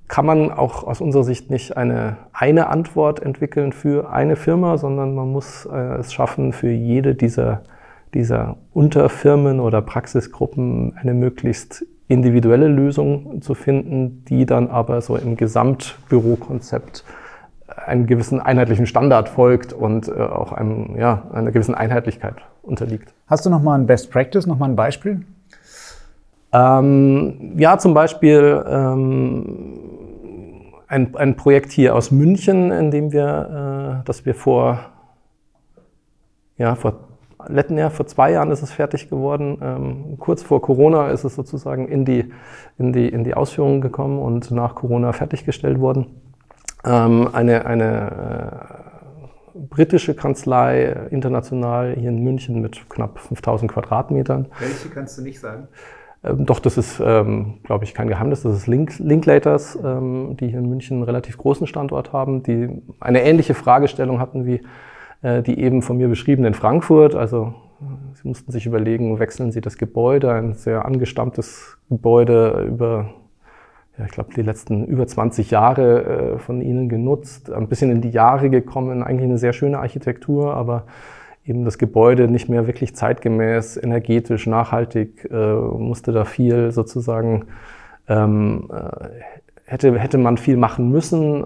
kann 0.08 0.26
man 0.26 0.52
auch 0.52 0.84
aus 0.84 1.02
unserer 1.02 1.24
Sicht 1.24 1.50
nicht 1.50 1.76
eine, 1.76 2.18
eine 2.34 2.68
Antwort 2.68 3.22
entwickeln 3.22 3.74
für 3.74 4.12
eine 4.12 4.36
Firma, 4.36 4.78
sondern 4.78 5.16
man 5.16 5.32
muss 5.32 5.66
äh, 5.66 5.76
es 5.76 6.14
schaffen, 6.14 6.54
für 6.54 6.70
jede 6.70 7.16
dieser, 7.16 7.64
dieser 8.14 8.58
Unterfirmen 8.74 9.60
oder 9.60 9.82
Praxisgruppen 9.82 10.96
eine 10.98 11.14
möglichst 11.14 11.86
individuelle 12.08 12.68
Lösung 12.68 13.42
zu 13.42 13.56
finden, 13.56 14.24
die 14.26 14.46
dann 14.46 14.70
aber 14.70 15.02
so 15.02 15.16
im 15.16 15.36
Gesamtbürokonzept 15.36 17.04
einen 17.68 18.06
gewissen 18.06 18.40
einheitlichen 18.40 18.86
Standard 18.86 19.30
folgt 19.30 19.74
und 19.74 20.10
äh, 20.10 20.12
auch 20.12 20.52
einem, 20.52 20.96
ja, 20.96 21.24
einer 21.34 21.52
gewissen 21.52 21.74
Einheitlichkeit 21.74 22.36
unterliegt. 22.64 23.14
Hast 23.28 23.46
du 23.46 23.50
noch 23.50 23.62
mal 23.62 23.76
ein 23.78 23.86
Best 23.86 24.10
Practice, 24.12 24.48
noch 24.48 24.58
mal 24.58 24.70
ein 24.70 24.76
Beispiel? 24.76 25.26
Ähm, 26.52 27.54
ja, 27.58 27.78
zum 27.78 27.94
Beispiel 27.94 28.64
ähm, 28.68 29.80
ein, 30.88 31.16
ein 31.16 31.36
Projekt 31.36 31.72
hier 31.72 31.96
aus 31.96 32.12
München, 32.12 32.72
in 32.72 32.92
dem 32.92 33.12
wir, 33.12 34.02
äh, 34.02 34.06
das 34.06 34.26
wir 34.26 34.36
vor, 34.36 34.80
ja, 36.58 36.76
vor 36.76 37.08
letzten 37.48 37.78
Jahr, 37.78 37.90
vor 37.90 38.06
zwei 38.06 38.32
Jahren 38.32 38.52
ist 38.52 38.62
es 38.62 38.72
fertig 38.72 39.10
geworden. 39.10 39.58
Ähm, 39.62 40.18
kurz 40.20 40.44
vor 40.44 40.62
Corona 40.62 41.10
ist 41.10 41.24
es 41.24 41.36
sozusagen 41.36 41.88
in 41.88 42.06
die, 42.06 42.32
in 42.78 42.94
die, 42.94 43.10
in 43.10 43.24
die 43.24 43.34
Ausführung 43.34 43.82
gekommen 43.82 44.20
und 44.20 44.52
nach 44.52 44.76
Corona 44.76 45.12
fertiggestellt 45.12 45.80
worden. 45.80 46.06
Ähm, 46.86 47.30
eine, 47.34 47.66
eine 47.66 48.83
äh, 48.83 48.83
britische 49.54 50.16
Kanzlei, 50.16 51.08
international 51.12 51.96
hier 51.96 52.10
in 52.10 52.24
München 52.24 52.62
mit 52.62 52.90
knapp 52.90 53.20
5000 53.20 53.72
Quadratmetern. 53.72 54.48
Welche 54.60 54.90
kannst 54.90 55.18
du 55.18 55.22
nicht 55.22 55.40
sagen? 55.40 55.68
Ähm, 56.24 56.46
doch, 56.46 56.60
das 56.60 56.78
ist, 56.78 57.02
ähm, 57.04 57.60
glaube 57.64 57.84
ich, 57.84 57.94
kein 57.94 58.08
Geheimnis. 58.08 58.44
Das 58.44 58.56
ist 58.56 58.68
Link 58.68 58.98
Linklaters, 59.00 59.78
ähm, 59.84 60.38
die 60.40 60.48
hier 60.48 60.60
in 60.60 60.70
München 60.70 60.98
einen 60.98 61.04
relativ 61.04 61.38
großen 61.38 61.68
Standort 61.68 62.14
haben, 62.14 62.44
die 62.44 62.70
eine 63.00 63.24
ähnliche 63.24 63.54
Fragestellung 63.54 64.20
hatten 64.20 64.46
wie 64.46 64.62
äh, 65.24 65.42
die 65.42 65.60
eben 65.60 65.82
von 65.82 65.98
mir 65.98 66.10
beschrieben 66.10 66.46
in 66.46 66.54
Frankfurt. 66.54 67.16
Also 67.16 67.54
sie 68.14 68.28
mussten 68.28 68.52
sich 68.52 68.66
überlegen, 68.66 69.20
wechseln 69.20 69.52
sie 69.52 69.62
das 69.62 69.78
Gebäude, 69.78 70.32
ein 70.32 70.54
sehr 70.54 70.86
angestammtes 70.86 71.78
Gebäude 71.90 72.66
über 72.68 73.14
ja, 73.98 74.06
ich 74.06 74.12
glaube, 74.12 74.34
die 74.36 74.42
letzten 74.42 74.86
über 74.86 75.06
20 75.06 75.52
Jahre 75.52 76.36
äh, 76.36 76.40
von 76.40 76.62
Ihnen 76.62 76.90
genutzt, 76.90 77.52
ein 77.52 77.68
bisschen 77.68 77.92
in 77.92 78.02
die 78.02 78.10
Jahre 78.10 78.50
gekommen, 78.50 79.04
eigentlich 79.04 79.30
eine 79.30 79.38
sehr 79.38 79.54
schöne 79.54 79.80
Architektur, 79.80 80.56
aber 80.56 80.86
eben 81.46 81.66
das 81.66 81.78
Gebäude 81.78 82.28
nicht 82.28 82.50
mehr 82.50 82.66
wirklich 82.68 82.96
zeitgemäß, 82.96 83.78
energetisch, 83.78 84.48
nachhaltig, 84.48 85.30
äh, 85.32 85.56
musste 85.56 86.12
da 86.12 86.26
viel 86.26 86.72
sozusagen, 86.72 87.46
ähm, 88.08 88.70
äh, 88.72 89.10
hätte, 89.66 89.98
hätte 90.00 90.18
man 90.18 90.38
viel 90.38 90.58
machen 90.58 90.90
müssen, 90.90 91.46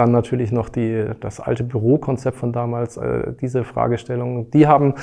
dann 0.00 0.12
natürlich 0.12 0.50
noch 0.50 0.70
die, 0.70 1.04
das 1.20 1.40
alte 1.40 1.62
Bürokonzept 1.62 2.38
von 2.38 2.52
damals, 2.52 2.96
äh, 2.96 3.34
diese 3.40 3.64
Fragestellungen. 3.64 4.50
Die 4.50 4.66
haben 4.66 4.94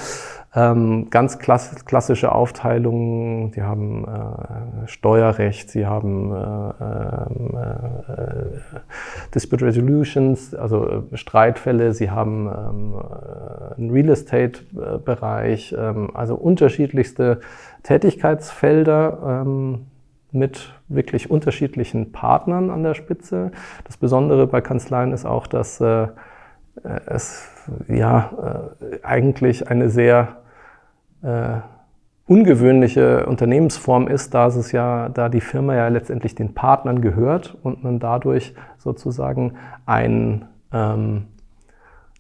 ähm, 0.56 1.10
ganz 1.12 1.38
klass 1.38 1.86
klassische 1.86 2.32
Aufteilungen, 2.32 3.52
die 3.52 3.62
haben 3.62 4.06
äh, 4.06 4.88
Steuerrecht, 4.88 5.70
sie 5.70 5.86
haben 5.86 6.34
äh, 6.34 6.36
ähm, 6.36 7.58
äh, 7.58 9.34
Dispute 9.36 9.66
Resolutions, 9.66 10.56
also 10.56 10.90
äh, 10.90 11.02
Streitfälle, 11.16 11.94
sie 11.94 12.10
haben 12.10 12.48
ähm, 12.48 12.96
äh, 12.96 13.76
einen 13.76 13.92
Real 13.92 14.10
Estate-Bereich, 14.10 15.76
ähm, 15.78 16.10
also 16.16 16.36
unterschiedlichste 16.36 17.40
Tätigkeitsfelder. 17.84 19.46
Mit 20.32 20.74
wirklich 20.88 21.32
unterschiedlichen 21.32 22.12
Partnern 22.12 22.70
an 22.70 22.84
der 22.84 22.94
Spitze. 22.94 23.52
Das 23.86 23.98
Besondere 23.98 24.48
bei 24.48 24.62
Kanzleien 24.62 25.14
ist 25.14 25.26
auch, 25.26 25.48
dass 25.48 25.80
äh, 25.80 26.08
es 27.06 27.50
ja 27.88 28.74
äh, 28.82 29.04
eigentlich 29.04 29.70
eine 29.70 29.90
sehr 29.90 30.38
äh, 31.22 31.60
ungewöhnliche 32.28 33.26
Unternehmensform 33.26 34.08
ist, 34.08 34.34
da 34.34 34.48
es 34.48 34.72
ja, 34.74 35.10
da 35.10 35.30
die 35.30 35.42
Firma 35.42 35.76
ja 35.76 35.88
letztendlich 35.88 36.36
den 36.36 36.54
Partnern 36.54 37.02
gehört 37.02 37.58
und 37.64 37.84
man 37.84 38.00
dadurch 38.00 38.54
sozusagen 38.78 39.54
ein 39.86 40.46
ähm, 40.74 41.28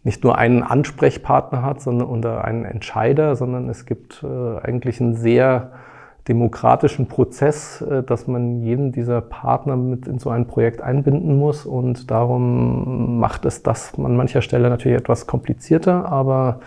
nicht 0.04 0.24
nur 0.24 0.38
einen 0.38 0.63
Ansprechpartner 0.63 1.62
hat, 1.62 1.82
sondern 1.82 2.08
oder 2.08 2.46
einen 2.46 2.63
Entscheider, 2.63 3.36
sondern 3.36 3.67
es 3.67 3.86
gibt 3.86 4.24
äh, 4.24 4.60
eigentlich 4.60 5.02
einen 5.02 5.15
sehr 5.15 5.72
demokratischen 6.28 7.08
Prozess, 7.08 7.82
äh, 7.82 8.04
dass 8.04 8.28
man 8.28 8.62
jeden 8.62 8.92
dieser 8.92 9.22
Partner 9.22 9.76
mit 9.76 10.08
in 10.08 10.20
so 10.20 10.30
ein 10.30 10.48
Projekt 10.48 10.82
einbinden 10.82 11.38
muss. 11.38 11.66
Und 11.66 12.12
darum 12.12 13.20
macht 13.20 13.46
es 13.46 13.63
das 13.63 13.94
an 13.98 14.16
mancher 14.16 14.42
Stelle 14.42 14.70
natürlich 14.70 14.98
etwas 14.98 15.28
komplizierter, 15.28 16.12
aber 16.12 16.60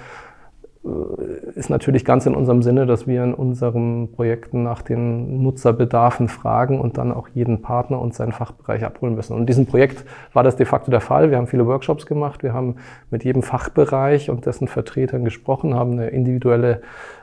äh, 0.82 1.58
ist 1.58 1.68
natürlich 1.68 2.06
ganz 2.06 2.24
in 2.24 2.34
unserem 2.34 2.62
Sinne, 2.62 2.86
dass 2.86 3.06
wir 3.06 3.22
in 3.22 3.34
unseren 3.34 4.12
Projekten 4.12 4.62
nach 4.62 4.80
den 4.80 5.42
Nutzerbedarfen 5.42 6.28
fragen 6.28 6.80
und 6.80 6.96
dann 6.96 7.12
auch 7.12 7.28
jeden 7.28 7.60
Partner 7.60 8.00
und 8.00 8.14
seinen 8.14 8.32
Fachbereich 8.32 8.84
abholen 8.84 9.14
müssen. 9.14 9.34
Und 9.34 9.40
in 9.40 9.46
diesem 9.46 9.66
Projekt 9.66 10.04
war 10.32 10.42
das 10.42 10.56
de 10.56 10.64
facto 10.64 10.90
der 10.90 11.02
Fall. 11.02 11.30
Wir 11.30 11.36
haben 11.36 11.48
viele 11.48 11.66
Workshops 11.66 12.06
gemacht, 12.06 12.42
wir 12.42 12.54
haben 12.54 12.76
mit 13.10 13.24
jedem 13.24 13.42
Fachbereich 13.42 14.30
und 14.30 14.46
dessen 14.46 14.68
Vertretern 14.68 15.24
gesprochen, 15.24 15.74
haben 15.74 15.92
eine 15.92 16.08
individuelle 16.08 16.80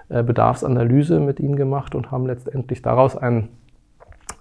Bedarfsanalyse 0.10 1.20
mit 1.20 1.40
ihnen 1.40 1.56
gemacht 1.56 1.96
und 1.96 2.12
haben 2.12 2.26
letztendlich 2.26 2.82
daraus 2.82 3.18
ein, 3.18 3.50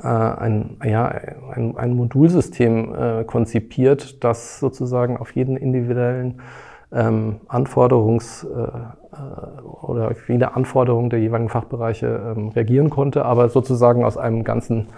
äh, 0.02 0.06
ein, 0.06 0.76
ja, 0.84 1.06
ein, 1.06 1.76
ein 1.76 1.94
Modulsystem 1.94 2.94
äh, 2.94 3.24
konzipiert, 3.24 4.22
das 4.22 4.60
sozusagen 4.60 5.16
auf 5.16 5.32
jeden 5.32 5.56
individuellen 5.56 6.40
ähm, 6.92 7.40
Anforderungs- 7.48 8.46
äh, 8.46 8.92
oder 9.82 10.10
auf 10.10 10.28
jede 10.28 10.54
Anforderung 10.54 11.10
der 11.10 11.20
jeweiligen 11.20 11.48
Fachbereiche 11.48 12.34
ähm, 12.36 12.48
reagieren 12.48 12.90
konnte, 12.90 13.24
aber 13.24 13.48
sozusagen 13.48 14.04
aus 14.04 14.16
einem 14.16 14.44
ganzen 14.44 14.88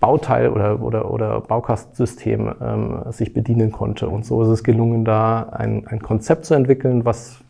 Bauteil 0.00 0.48
oder, 0.50 0.80
oder, 0.80 1.10
oder 1.10 1.40
Baukastensystem 1.40 2.54
ähm, 2.60 3.02
sich 3.10 3.34
bedienen 3.34 3.72
konnte. 3.72 4.08
Und 4.08 4.24
so 4.24 4.42
ist 4.42 4.48
es 4.48 4.64
gelungen, 4.64 5.04
da 5.04 5.48
ein, 5.50 5.86
ein 5.88 6.00
Konzept 6.00 6.44
zu 6.44 6.54
entwickeln, 6.54 7.04
was 7.04 7.40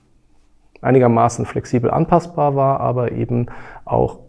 einigermaßen 0.80 1.46
flexibel 1.46 1.90
anpassbar 1.90 2.54
war, 2.56 2.80
aber 2.80 3.12
eben 3.12 3.46
auch 3.84 4.20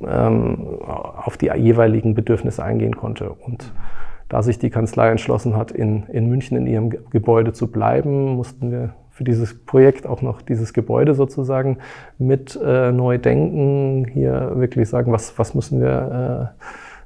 ähm, 0.00 0.78
auf 0.80 1.36
die 1.36 1.50
jeweiligen 1.54 2.14
Bedürfnisse 2.14 2.62
eingehen 2.64 2.96
konnte. 2.96 3.30
Und 3.30 3.72
da 4.28 4.42
sich 4.42 4.58
die 4.58 4.70
Kanzlei 4.70 5.10
entschlossen 5.10 5.56
hat, 5.56 5.70
in, 5.70 6.04
in 6.06 6.28
München 6.28 6.56
in 6.56 6.66
ihrem 6.66 6.90
Gebäude 7.10 7.52
zu 7.52 7.70
bleiben, 7.70 8.36
mussten 8.36 8.70
wir 8.70 8.94
für 9.10 9.24
dieses 9.24 9.64
Projekt 9.64 10.06
auch 10.06 10.22
noch 10.22 10.42
dieses 10.42 10.72
Gebäude 10.72 11.14
sozusagen 11.14 11.78
mit 12.18 12.58
äh, 12.64 12.90
neu 12.90 13.18
denken, 13.18 14.06
hier 14.12 14.52
wirklich 14.56 14.88
sagen, 14.88 15.12
was, 15.12 15.38
was 15.38 15.54
müssen 15.54 15.80
wir 15.80 16.54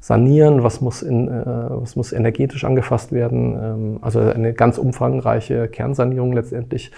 sanieren, 0.01 0.63
was 0.63 0.81
muss, 0.81 1.03
in, 1.03 1.29
äh, 1.29 1.45
was 1.45 1.97
muss 1.97 2.13
energetisch 2.13 2.65
angefasst 2.65 3.13
werden. 3.13 3.59
Ähm, 3.63 3.99
also 4.01 4.21
eine 4.21 4.53
ganz 4.53 4.79
umfangreiche 4.79 5.69
Kernsanierung 5.69 6.33
letztendlich 6.33 6.93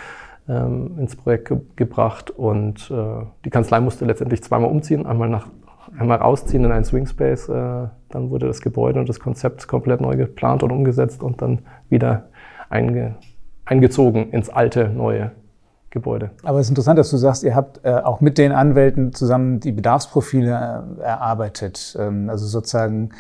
ähm, 0.51 0.99
ins 0.99 1.17
Projekt 1.17 1.49
ge 1.49 1.59
gebracht. 1.77 2.31
Und 2.31 2.91
äh, 2.91 3.25
die 3.45 3.51
Kanzlei 3.51 3.81
musste 3.81 4.05
letztendlich 4.05 4.43
zweimal 4.43 4.71
umziehen, 4.71 5.07
einmal 5.07 5.29
nach 5.29 5.47
einmal 5.99 6.19
rausziehen 6.19 6.65
in 6.65 6.73
einen 6.73 6.85
Swingspace, 6.85 7.49
äh, 7.49 7.89
dann 8.11 8.31
wurde 8.31 8.47
das 8.47 8.61
Gebäude 8.61 9.01
und 9.01 9.09
das 9.09 9.21
Konzept 9.21 9.67
komplett 9.69 10.01
neu 10.01 10.17
geplant 10.17 10.63
und 10.63 10.71
umgesetzt 10.73 11.23
und 11.23 11.43
dann 11.43 11.61
wieder 11.89 12.29
einge 12.69 13.17
eingezogen 13.65 14.31
ins 14.31 14.49
alte, 14.49 14.89
neue 14.89 15.31
Gebäude. 15.91 16.31
Aber 16.43 16.59
es 16.59 16.67
ist 16.67 16.71
interessant, 16.71 16.99
dass 16.99 17.11
du 17.11 17.17
sagst, 17.17 17.45
ihr 17.45 17.55
habt 17.55 17.85
äh, 17.85 17.93
auch 17.93 18.21
mit 18.21 18.37
den 18.37 18.51
Anwälten 18.51 19.13
zusammen 19.13 19.61
die 19.61 19.71
Bedarfsprofile 19.73 20.85
äh, 20.99 21.03
erarbeitet. 21.03 21.97
Ähm, 21.99 22.29
also 22.29 22.47
sozusagen 22.47 23.11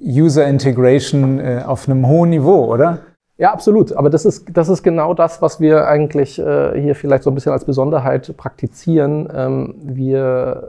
User 0.00 0.46
Integration 0.46 1.38
äh, 1.38 1.62
auf 1.64 1.88
einem 1.88 2.06
hohen 2.06 2.30
Niveau, 2.30 2.72
oder? 2.72 2.98
Ja, 3.36 3.52
absolut. 3.52 3.92
Aber 3.96 4.10
das 4.10 4.24
ist, 4.24 4.46
das 4.56 4.68
ist 4.68 4.82
genau 4.82 5.12
das, 5.12 5.42
was 5.42 5.60
wir 5.60 5.88
eigentlich 5.88 6.38
äh, 6.38 6.80
hier 6.80 6.94
vielleicht 6.94 7.24
so 7.24 7.30
ein 7.30 7.34
bisschen 7.34 7.52
als 7.52 7.64
Besonderheit 7.64 8.36
praktizieren. 8.36 9.28
Ähm, 9.34 9.74
wir 9.82 10.68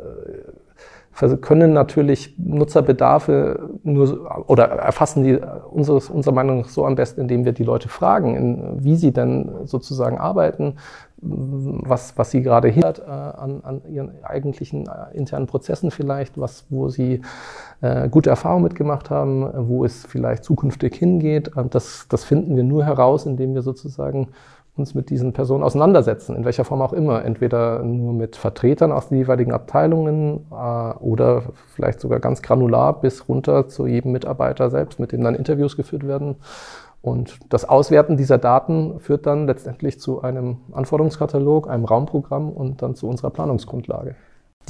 können 1.42 1.72
natürlich 1.72 2.36
Nutzerbedarfe 2.38 3.70
nur 3.84 4.30
oder 4.48 4.66
erfassen 4.66 5.24
die 5.24 5.40
unseres, 5.72 6.10
unserer 6.10 6.34
Meinung 6.34 6.62
nach 6.62 6.68
so 6.70 6.86
am 6.86 6.96
besten, 6.96 7.22
indem 7.22 7.46
wir 7.46 7.54
die 7.54 7.64
Leute 7.64 7.88
fragen, 7.88 8.36
in, 8.36 8.84
wie 8.84 8.96
sie 8.98 9.14
denn 9.14 9.50
sozusagen 9.64 10.18
arbeiten, 10.18 10.76
was, 11.22 12.18
was 12.18 12.32
sie 12.32 12.42
gerade 12.42 12.68
hindert 12.68 13.00
äh, 13.00 13.10
an, 13.10 13.62
an 13.64 13.82
ihren 13.90 14.24
eigentlichen 14.24 14.88
äh, 14.88 15.16
internen 15.16 15.48
Prozessen 15.48 15.92
vielleicht, 15.92 16.40
was, 16.40 16.66
wo 16.70 16.90
sie 16.90 17.22
äh, 17.82 18.10
gute 18.10 18.30
Erfahrungen 18.30 18.64
mitgemacht 18.64 19.10
haben, 19.10 19.50
wo 19.70 19.86
es 19.86 20.06
vielleicht 20.06 20.44
zukünftig 20.44 20.96
hingeht. 20.96 21.52
Das, 21.72 22.08
das 22.10 22.24
finden 22.24 22.56
wir 22.56 22.64
nur 22.64 22.86
heraus, 22.86 23.26
indem 23.26 23.54
wir 23.56 23.62
sozusagen 23.62 24.30
uns 24.78 24.94
mit 24.94 25.10
diesen 25.10 25.32
Personen 25.32 25.64
auseinandersetzen, 25.64 26.36
in 26.36 26.44
welcher 26.44 26.66
Form 26.66 26.82
auch 26.82 26.92
immer. 26.92 27.24
Entweder 27.24 27.82
nur 27.82 28.14
mit 28.14 28.36
Vertretern 28.36 28.92
aus 28.92 29.08
den 29.08 29.18
jeweiligen 29.18 29.54
Abteilungen 29.54 30.46
äh, 30.52 30.94
oder 31.00 31.44
vielleicht 31.74 32.02
sogar 32.02 32.20
ganz 32.20 32.42
granular 32.42 33.00
bis 33.00 33.30
runter 33.30 33.70
zu 33.70 33.88
jedem 33.88 34.12
Mitarbeiter 34.12 34.70
selbst, 34.70 35.00
mit 35.00 35.14
dem 35.14 35.24
dann 35.24 35.36
Interviews 35.36 35.78
geführt 35.78 36.06
werden. 36.06 36.36
Und 37.06 37.38
das 37.50 37.70
Auswerten 37.70 38.18
dieser 38.18 38.40
Daten 38.40 39.00
führt 39.00 39.28
dann 39.28 39.46
letztendlich 39.46 40.00
zu 40.00 40.24
einem 40.24 40.58
Anforderungskatalog, 40.72 41.70
einem 41.70 41.86
Raumprogramm 41.86 42.50
und 42.50 42.82
dann 42.82 42.96
zu 42.96 43.08
unserer 43.08 43.30
Planungsgrundlage. 43.30 44.16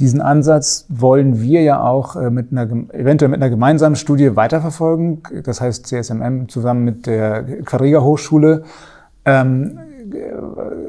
Diesen 0.00 0.20
Ansatz 0.20 0.84
wollen 0.90 1.40
wir 1.40 1.62
ja 1.62 1.82
auch 1.82 2.14
äh, 2.14 2.28
mit 2.28 2.52
einer, 2.52 2.64
eventuell 2.92 3.30
mit 3.30 3.40
einer 3.40 3.48
gemeinsamen 3.48 3.96
Studie 3.96 4.36
weiterverfolgen. 4.36 5.22
Das 5.44 5.62
heißt 5.62 5.86
CSMM 5.86 6.50
zusammen 6.50 6.84
mit 6.84 7.06
der 7.06 7.42
Quadriga 7.62 8.02
Hochschule. 8.02 8.64
Ähm, 9.24 9.78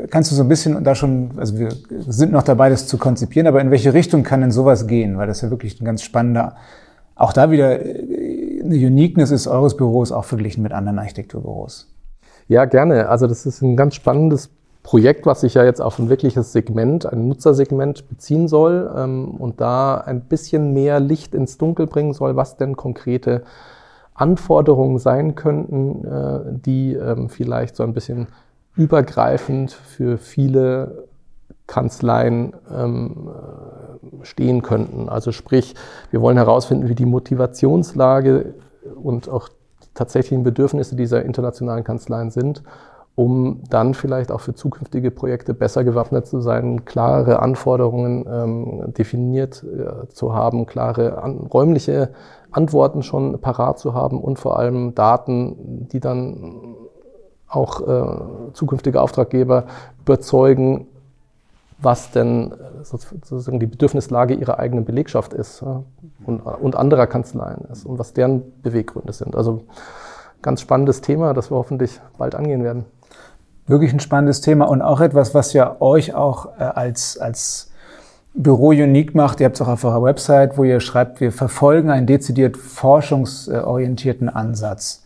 kannst 0.09 0.29
du 0.29 0.35
so 0.35 0.43
ein 0.43 0.49
bisschen 0.49 0.83
da 0.83 0.95
schon, 0.95 1.31
also 1.37 1.57
wir 1.57 1.69
sind 1.89 2.33
noch 2.33 2.43
dabei, 2.43 2.69
das 2.69 2.87
zu 2.87 2.97
konzipieren, 2.97 3.47
aber 3.47 3.61
in 3.61 3.71
welche 3.71 3.93
Richtung 3.93 4.23
kann 4.23 4.41
denn 4.41 4.51
sowas 4.51 4.85
gehen? 4.85 5.17
Weil 5.17 5.27
das 5.27 5.39
ja 5.39 5.49
wirklich 5.49 5.79
ein 5.79 5.85
ganz 5.85 6.03
spannender, 6.03 6.57
auch 7.15 7.31
da 7.31 7.51
wieder 7.51 7.79
äh, 7.85 8.16
eine 8.67 8.75
Uniqueness 8.75 9.31
ist 9.31 9.47
eures 9.47 9.75
Büros 9.75 10.11
auch 10.11 10.25
verglichen 10.25 10.63
mit 10.63 10.71
anderen 10.71 10.99
Architekturbüros. 10.99 11.87
Ja, 12.47 12.65
gerne. 12.65 13.09
Also 13.09 13.27
das 13.27 13.45
ist 13.45 13.61
ein 13.61 13.75
ganz 13.75 13.95
spannendes 13.95 14.49
Projekt, 14.83 15.25
was 15.25 15.41
sich 15.41 15.55
ja 15.55 15.65
jetzt 15.65 15.81
auf 15.81 15.99
ein 15.99 16.09
wirkliches 16.09 16.53
Segment, 16.53 17.05
ein 17.05 17.27
Nutzersegment 17.27 18.07
beziehen 18.07 18.47
soll 18.47 18.89
ähm, 18.95 19.31
und 19.31 19.59
da 19.59 19.97
ein 19.97 20.21
bisschen 20.21 20.73
mehr 20.73 21.01
Licht 21.01 21.35
ins 21.35 21.57
Dunkel 21.57 21.87
bringen 21.87 22.13
soll, 22.13 22.37
was 22.37 22.55
denn 22.55 22.77
konkrete 22.77 23.43
Anforderungen 24.13 24.97
sein 24.97 25.35
könnten, 25.35 26.05
äh, 26.05 26.39
die 26.65 26.93
ähm, 26.93 27.29
vielleicht 27.29 27.75
so 27.75 27.83
ein 27.83 27.93
bisschen 27.93 28.27
übergreifend 28.77 29.73
für 29.73 30.17
viele 30.17 31.07
Kanzleien 31.67 32.53
ähm, 32.73 33.29
äh, 33.29 34.25
stehen 34.25 34.61
könnten. 34.61 35.09
Also 35.09 35.31
sprich, 35.31 35.75
wir 36.11 36.21
wollen 36.21 36.37
herausfinden, 36.37 36.89
wie 36.89 36.95
die 36.95 37.05
Motivationslage 37.05 38.55
und 38.95 39.29
auch 39.29 39.49
die 39.49 39.93
tatsächlichen 39.93 40.43
Bedürfnisse 40.43 40.95
dieser 40.95 41.23
internationalen 41.23 41.83
Kanzleien 41.83 42.31
sind, 42.31 42.63
um 43.15 43.63
dann 43.69 43.93
vielleicht 43.95 44.31
auch 44.31 44.41
für 44.41 44.53
zukünftige 44.53 45.11
Projekte 45.11 45.53
besser 45.53 45.83
gewappnet 45.83 46.27
zu 46.27 46.39
sein, 46.39 46.85
klare 46.85 47.39
Anforderungen 47.39 48.25
ähm, 48.31 48.93
definiert 48.93 49.63
äh, 49.63 50.07
zu 50.09 50.33
haben, 50.33 50.67
klare 50.67 51.21
an, 51.21 51.37
räumliche 51.39 52.11
Antworten 52.51 53.03
schon 53.03 53.39
parat 53.41 53.79
zu 53.79 53.93
haben 53.93 54.21
und 54.21 54.39
vor 54.39 54.57
allem 54.57 54.95
Daten, 54.95 55.87
die 55.91 55.99
dann 55.99 56.75
auch 57.47 57.81
äh, 57.81 58.53
zukünftige 58.53 59.01
Auftraggeber 59.01 59.65
überzeugen, 60.01 60.87
was 61.79 62.11
denn 62.11 62.51
äh, 62.51 62.83
sozusagen 62.83 63.59
die 63.59 63.67
Bedürfnislage 63.67 64.33
ihrer 64.33 64.59
eigenen 64.59 64.85
Belegschaft 64.85 65.33
ist 65.33 65.63
und, 66.25 66.39
und 66.41 66.75
anderer 66.75 67.07
Kanzleien 67.07 67.65
ist 67.71 67.85
und 67.85 67.99
was 67.99 68.13
deren 68.13 68.61
Beweggründe 68.61 69.13
sind. 69.13 69.35
Also 69.35 69.63
ganz 70.41 70.61
spannendes 70.61 71.01
Thema, 71.01 71.33
das 71.33 71.51
wir 71.51 71.57
hoffentlich 71.57 71.99
bald 72.17 72.35
angehen 72.35 72.63
werden. 72.63 72.85
Wirklich 73.67 73.93
ein 73.93 73.99
spannendes 73.99 74.41
Thema 74.41 74.65
und 74.65 74.81
auch 74.81 75.01
etwas, 75.01 75.33
was 75.33 75.53
ja 75.53 75.75
euch 75.79 76.15
auch 76.15 76.57
äh, 76.57 76.63
als, 76.63 77.17
als 77.17 77.71
Büro 78.33 78.69
unique 78.69 79.13
macht. 79.13 79.39
Ihr 79.39 79.45
habt 79.45 79.55
es 79.55 79.61
auch 79.61 79.67
auf 79.67 79.83
eurer 79.83 80.03
Website, 80.03 80.57
wo 80.57 80.63
ihr 80.63 80.79
schreibt, 80.79 81.19
wir 81.19 81.31
verfolgen 81.31 81.89
einen 81.89 82.07
dezidiert 82.07 82.55
forschungsorientierten 82.55 84.29
Ansatz 84.29 85.03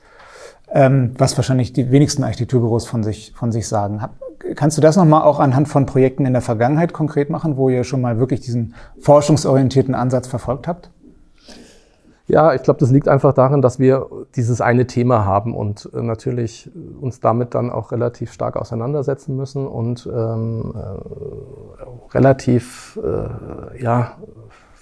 ähm, 0.74 1.14
was 1.18 1.38
wahrscheinlich 1.38 1.74
die 1.74 1.92
wenigsten 1.92 2.24
Architekturbüros 2.24 2.86
von 2.86 3.04
sich, 3.04 3.34
von 3.36 3.52
sich 3.52 3.68
sagen. 3.68 4.02
Kannst 4.56 4.78
du 4.78 4.82
das 4.82 4.96
nochmal 4.96 5.24
auch 5.24 5.40
anhand 5.40 5.68
von 5.68 5.86
Projekten 5.86 6.26
in 6.26 6.34
der 6.34 6.42
Vergangenheit 6.42 6.94
konkret 6.94 7.30
machen, 7.30 7.58
wo 7.58 7.70
ihr 7.70 7.84
schon 7.84 8.02
mal 8.02 8.20
wirklich 8.20 8.42
diesen 8.42 8.76
forschungsorientierten 9.00 9.96
Ansatz 9.96 10.28
verfolgt 10.28 10.68
habt? 10.68 10.92
Ja, 12.28 12.54
ich 12.54 12.64
glaube, 12.64 12.80
das 12.80 12.92
liegt 12.92 13.10
einfach 13.10 13.34
darin, 13.34 13.62
dass 13.62 13.78
wir 13.78 14.08
dieses 14.36 14.62
eine 14.62 14.88
Thema 14.88 15.26
haben 15.26 15.54
und 15.54 15.90
äh, 15.94 16.02
natürlich 16.02 16.72
uns 17.02 17.20
damit 17.20 17.54
dann 17.56 17.70
auch 17.70 17.92
relativ 17.92 18.32
stark 18.32 18.56
auseinandersetzen 18.56 19.36
müssen 19.36 19.68
und 19.68 20.10
ähm, 20.10 20.74
äh, 20.74 22.16
relativ 22.16 22.98
äh, 23.04 23.84
ja, 23.84 24.14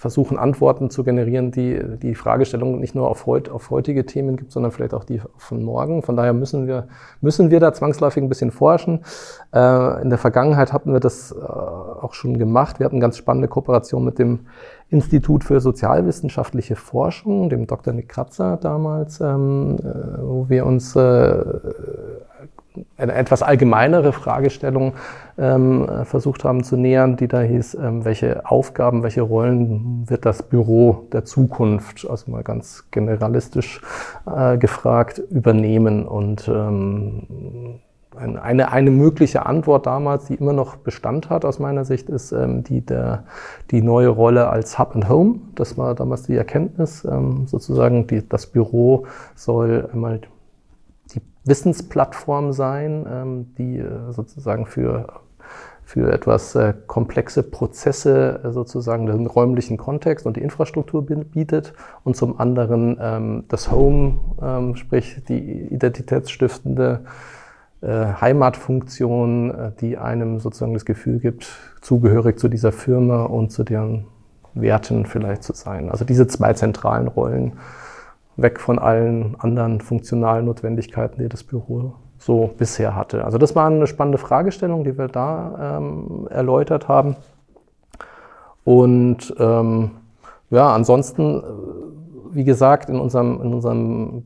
versuchen, 0.00 0.38
Antworten 0.38 0.88
zu 0.88 1.04
generieren, 1.04 1.50
die 1.50 1.78
die 1.98 2.14
Fragestellung 2.14 2.80
nicht 2.80 2.94
nur 2.94 3.06
auf, 3.06 3.26
heut, 3.26 3.50
auf 3.50 3.68
heutige 3.68 4.06
Themen 4.06 4.38
gibt, 4.38 4.50
sondern 4.50 4.72
vielleicht 4.72 4.94
auch 4.94 5.04
die 5.04 5.20
von 5.36 5.62
morgen. 5.62 6.02
Von 6.02 6.16
daher 6.16 6.32
müssen 6.32 6.66
wir, 6.66 6.88
müssen 7.20 7.50
wir 7.50 7.60
da 7.60 7.74
zwangsläufig 7.74 8.22
ein 8.22 8.30
bisschen 8.30 8.50
forschen. 8.50 9.00
Äh, 9.54 10.00
in 10.00 10.08
der 10.08 10.16
Vergangenheit 10.16 10.72
hatten 10.72 10.94
wir 10.94 11.00
das 11.00 11.32
äh, 11.32 11.44
auch 11.44 12.14
schon 12.14 12.38
gemacht. 12.38 12.78
Wir 12.78 12.86
hatten 12.86 12.98
ganz 12.98 13.18
spannende 13.18 13.48
Kooperation 13.48 14.02
mit 14.02 14.18
dem 14.18 14.46
Institut 14.88 15.44
für 15.44 15.60
sozialwissenschaftliche 15.60 16.76
Forschung, 16.76 17.50
dem 17.50 17.66
Dr. 17.66 17.92
Nick 17.92 18.08
Kratzer 18.08 18.56
damals, 18.56 19.20
ähm, 19.20 19.76
äh, 19.80 20.22
wo 20.22 20.48
wir 20.48 20.64
uns 20.64 20.96
äh, 20.96 21.44
eine 22.96 23.14
etwas 23.14 23.42
allgemeinere 23.42 24.12
Fragestellung 24.12 24.94
ähm, 25.38 25.88
versucht 26.04 26.44
haben 26.44 26.62
zu 26.62 26.76
nähern, 26.76 27.16
die 27.16 27.28
da 27.28 27.40
hieß, 27.40 27.74
ähm, 27.74 28.04
welche 28.04 28.48
Aufgaben, 28.48 29.02
welche 29.02 29.22
Rollen 29.22 30.08
wird 30.08 30.24
das 30.24 30.42
Büro 30.42 31.06
der 31.12 31.24
Zukunft, 31.24 32.08
also 32.08 32.30
mal 32.30 32.42
ganz 32.42 32.84
generalistisch 32.90 33.80
äh, 34.26 34.56
gefragt, 34.58 35.18
übernehmen. 35.30 36.06
Und 36.06 36.48
ähm, 36.48 37.80
eine, 38.16 38.70
eine 38.70 38.90
mögliche 38.90 39.46
Antwort 39.46 39.86
damals, 39.86 40.26
die 40.26 40.34
immer 40.34 40.52
noch 40.52 40.76
Bestand 40.76 41.30
hat 41.30 41.44
aus 41.44 41.58
meiner 41.58 41.84
Sicht, 41.84 42.08
ist 42.08 42.32
ähm, 42.32 42.62
die, 42.64 42.84
der, 42.84 43.24
die 43.70 43.82
neue 43.82 44.08
Rolle 44.08 44.48
als 44.48 44.78
Hub 44.78 44.94
and 44.94 45.08
Home. 45.08 45.36
Das 45.54 45.78
war 45.78 45.94
damals 45.94 46.24
die 46.24 46.36
Erkenntnis, 46.36 47.04
ähm, 47.04 47.46
sozusagen 47.46 48.06
die, 48.06 48.28
das 48.28 48.46
Büro 48.46 49.06
soll 49.34 49.88
einmal 49.92 50.20
Wissensplattform 51.44 52.52
sein, 52.52 53.06
ähm, 53.10 53.54
die 53.56 53.78
äh, 53.78 54.12
sozusagen 54.12 54.66
für, 54.66 55.20
für 55.84 56.12
etwas 56.12 56.54
äh, 56.54 56.74
komplexe 56.86 57.42
Prozesse 57.42 58.40
äh, 58.44 58.50
sozusagen 58.50 59.06
den 59.06 59.26
räumlichen 59.26 59.78
Kontext 59.78 60.26
und 60.26 60.36
die 60.36 60.42
Infrastruktur 60.42 61.04
bietet 61.04 61.72
und 62.04 62.16
zum 62.16 62.38
anderen 62.38 62.98
ähm, 63.00 63.44
das 63.48 63.70
Home, 63.70 64.18
ähm, 64.42 64.76
sprich 64.76 65.22
die 65.28 65.62
identitätsstiftende 65.72 67.04
Heimatfunktion, 67.82 69.72
die 69.80 69.96
einem 69.96 70.38
sozusagen 70.38 70.74
das 70.74 70.84
Gefühl 70.84 71.18
gibt, 71.18 71.48
zugehörig 71.80 72.38
zu 72.38 72.48
dieser 72.48 72.72
Firma 72.72 73.22
und 73.22 73.52
zu 73.52 73.64
deren 73.64 74.04
Werten 74.52 75.06
vielleicht 75.06 75.42
zu 75.42 75.54
sein. 75.54 75.88
Also 75.90 76.04
diese 76.04 76.26
zwei 76.26 76.52
zentralen 76.52 77.08
Rollen 77.08 77.54
weg 78.42 78.60
von 78.60 78.78
allen 78.78 79.36
anderen 79.38 79.80
funktionalen 79.80 80.46
Notwendigkeiten, 80.46 81.22
die 81.22 81.28
das 81.28 81.44
Büro 81.44 81.94
so 82.18 82.50
bisher 82.58 82.94
hatte. 82.94 83.24
Also 83.24 83.38
das 83.38 83.56
war 83.56 83.66
eine 83.66 83.86
spannende 83.86 84.18
Fragestellung, 84.18 84.84
die 84.84 84.98
wir 84.98 85.08
da 85.08 85.78
ähm, 85.78 86.28
erläutert 86.30 86.88
haben. 86.88 87.16
Und 88.64 89.34
ähm, 89.38 89.92
ja, 90.50 90.74
ansonsten 90.74 91.38
äh, 91.38 91.42
wie 92.32 92.44
gesagt, 92.44 92.88
in 92.88 92.98
unserem, 92.98 93.40
in 93.42 93.54
unserem 93.54 94.24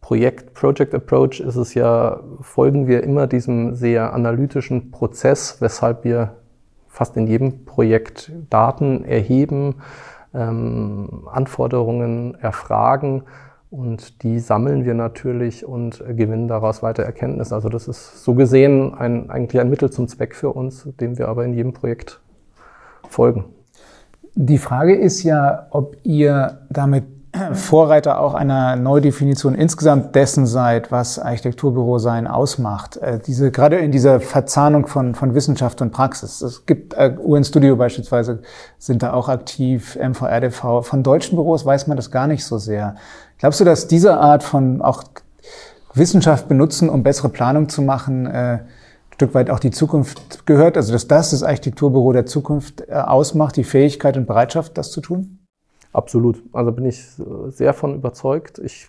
Projekt, 0.00 0.54
Project 0.54 0.94
Approach 0.94 1.40
ist 1.40 1.56
es 1.56 1.74
ja, 1.74 2.20
folgen 2.40 2.86
wir 2.86 3.02
immer 3.04 3.26
diesem 3.26 3.74
sehr 3.74 4.12
analytischen 4.12 4.90
Prozess, 4.90 5.60
weshalb 5.60 6.04
wir 6.04 6.34
fast 6.88 7.16
in 7.16 7.26
jedem 7.26 7.64
Projekt 7.64 8.32
Daten 8.50 9.04
erheben, 9.04 9.76
ähm, 10.34 11.26
Anforderungen 11.30 12.34
erfragen 12.34 13.24
und 13.70 14.22
die 14.22 14.38
sammeln 14.38 14.84
wir 14.84 14.94
natürlich 14.94 15.64
und 15.64 16.04
gewinnen 16.06 16.46
daraus 16.46 16.82
weiter 16.82 17.04
Erkenntnis. 17.04 17.52
Also 17.52 17.68
das 17.68 17.88
ist 17.88 18.22
so 18.22 18.34
gesehen 18.34 18.94
ein, 18.94 19.30
eigentlich 19.30 19.60
ein 19.60 19.70
Mittel 19.70 19.90
zum 19.90 20.08
Zweck 20.08 20.34
für 20.34 20.50
uns, 20.50 20.88
dem 21.00 21.16
wir 21.16 21.28
aber 21.28 21.44
in 21.44 21.54
jedem 21.54 21.72
Projekt 21.72 22.20
folgen. 23.08 23.46
Die 24.34 24.58
Frage 24.58 24.94
ist 24.94 25.22
ja, 25.22 25.66
ob 25.70 25.96
ihr 26.04 26.66
damit 26.70 27.04
Vorreiter 27.52 28.20
auch 28.20 28.34
einer 28.34 28.76
Neudefinition 28.76 29.54
insgesamt 29.54 30.14
dessen 30.14 30.46
seid, 30.46 30.92
was 30.92 31.18
Architekturbüro 31.18 31.98
sein 31.98 32.26
ausmacht. 32.26 32.98
Äh, 32.98 33.18
diese, 33.18 33.50
gerade 33.50 33.76
in 33.76 33.90
dieser 33.90 34.20
Verzahnung 34.20 34.86
von, 34.86 35.14
von 35.14 35.34
Wissenschaft 35.34 35.80
und 35.80 35.92
Praxis. 35.92 36.42
Es 36.42 36.66
gibt, 36.66 36.94
äh, 36.94 37.16
UN 37.18 37.44
Studio 37.44 37.76
beispielsweise 37.76 38.42
sind 38.78 39.02
da 39.02 39.12
auch 39.14 39.28
aktiv, 39.28 39.96
MVRDV. 39.96 40.82
Von 40.82 41.02
deutschen 41.02 41.36
Büros 41.36 41.64
weiß 41.64 41.86
man 41.86 41.96
das 41.96 42.10
gar 42.10 42.26
nicht 42.26 42.44
so 42.44 42.58
sehr. 42.58 42.96
Glaubst 43.38 43.60
du, 43.60 43.64
dass 43.64 43.88
diese 43.88 44.18
Art 44.18 44.42
von 44.42 44.82
auch 44.82 45.04
Wissenschaft 45.94 46.48
benutzen, 46.48 46.88
um 46.88 47.02
bessere 47.02 47.28
Planung 47.30 47.68
zu 47.68 47.82
machen, 47.82 48.26
äh, 48.26 48.30
ein 48.30 48.66
Stück 49.14 49.34
weit 49.34 49.48
auch 49.48 49.58
die 49.58 49.70
Zukunft 49.70 50.46
gehört? 50.46 50.76
Also, 50.76 50.92
dass 50.92 51.08
das 51.08 51.30
das 51.30 51.42
Architekturbüro 51.42 52.12
der 52.12 52.26
Zukunft 52.26 52.82
äh, 52.88 52.92
ausmacht, 52.92 53.56
die 53.56 53.64
Fähigkeit 53.64 54.18
und 54.18 54.26
Bereitschaft, 54.26 54.76
das 54.76 54.90
zu 54.90 55.00
tun? 55.00 55.41
Absolut. 55.92 56.42
Also 56.52 56.72
bin 56.72 56.86
ich 56.86 57.04
sehr 57.48 57.74
von 57.74 57.94
überzeugt. 57.94 58.58
Ich 58.58 58.88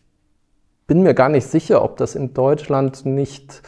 bin 0.88 1.04
mir 1.04 1.14
gar 1.14 1.30
nicht 1.30 1.48
sicher, 1.48 1.84
ob 1.84 1.98
das 1.98 2.16
in 2.16 2.34
Deutschland 2.34 3.06
nicht 3.06 3.62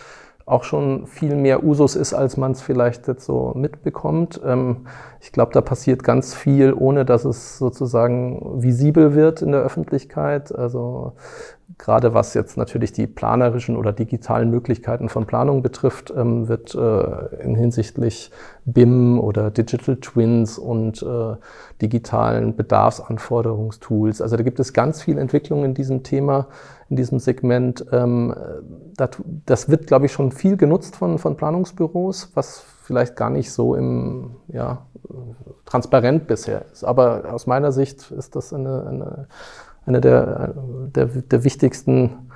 auch 0.46 0.64
schon 0.64 1.08
viel 1.08 1.36
mehr 1.36 1.64
Usus 1.64 1.96
ist, 1.96 2.14
als 2.14 2.38
man 2.38 2.52
es 2.52 2.62
vielleicht 2.62 3.08
jetzt 3.08 3.26
so 3.26 3.54
mitbekommt. 3.56 4.40
Ähm, 4.46 4.86
ich 5.20 5.32
glaube, 5.32 5.52
da 5.54 5.62
passiert 5.62 6.04
ganz 6.04 6.36
viel, 6.36 6.72
ohne 6.74 7.04
dass 7.04 7.26
es 7.26 7.58
sozusagen 7.58 8.62
visibel 8.62 9.16
wird 9.16 9.42
in 9.42 9.52
der 9.52 9.62
Öffentlichkeit. 9.62 10.54
Also 10.54 11.14
gerade 11.78 12.14
was 12.14 12.34
jetzt 12.34 12.58
natürlich 12.58 12.94
die 12.94 13.08
planerischen 13.08 13.76
oder 13.76 13.92
digitalen 13.92 14.50
Möglichkeiten 14.50 15.10
von 15.10 15.26
Planung 15.26 15.62
betrifft, 15.62 16.14
ähm, 16.16 16.48
wird 16.48 16.76
äh, 16.76 17.44
in 17.44 17.56
hinsichtlich 17.56 18.32
BIM 18.66 19.20
oder 19.20 19.52
Digital 19.52 19.98
Twins 19.98 20.58
und 20.58 21.02
äh, 21.02 21.36
digitalen 21.82 22.56
Bedarfsanforderungstools. 22.56 24.22
Also 24.22 24.38
da 24.38 24.44
gibt 24.44 24.60
es 24.60 24.74
ganz 24.74 25.02
viel 25.02 25.18
Entwicklung 25.18 25.66
in 25.66 25.74
diesem 25.74 26.04
Thema, 26.04 26.48
in 26.90 26.96
diesem 26.96 27.20
Segment. 27.20 27.86
Ähm, 27.92 28.34
das 29.46 29.70
wird, 29.70 29.88
glaube 29.88 30.06
ich, 30.06 30.12
schon 30.12 30.32
viel 30.32 30.58
genutzt 30.58 30.96
von, 30.96 31.20
von 31.20 31.36
Planungsbüros, 31.36 32.32
was 32.36 32.64
vielleicht 32.84 33.16
gar 33.16 33.32
nicht 33.32 33.52
so 33.52 33.76
im, 33.76 34.36
ja, 34.48 34.86
transparent 35.66 36.28
bisher 36.28 36.66
ist. 36.72 36.84
Aber 36.84 37.34
aus 37.34 37.48
meiner 37.48 37.72
Sicht 37.72 38.12
ist 38.12 38.36
das 38.36 38.54
eine, 38.54 38.86
eine, 38.88 39.28
eine 39.86 40.02
der, 40.02 40.54
der, 40.96 41.06
der 41.06 41.44
wichtigsten 41.44 42.30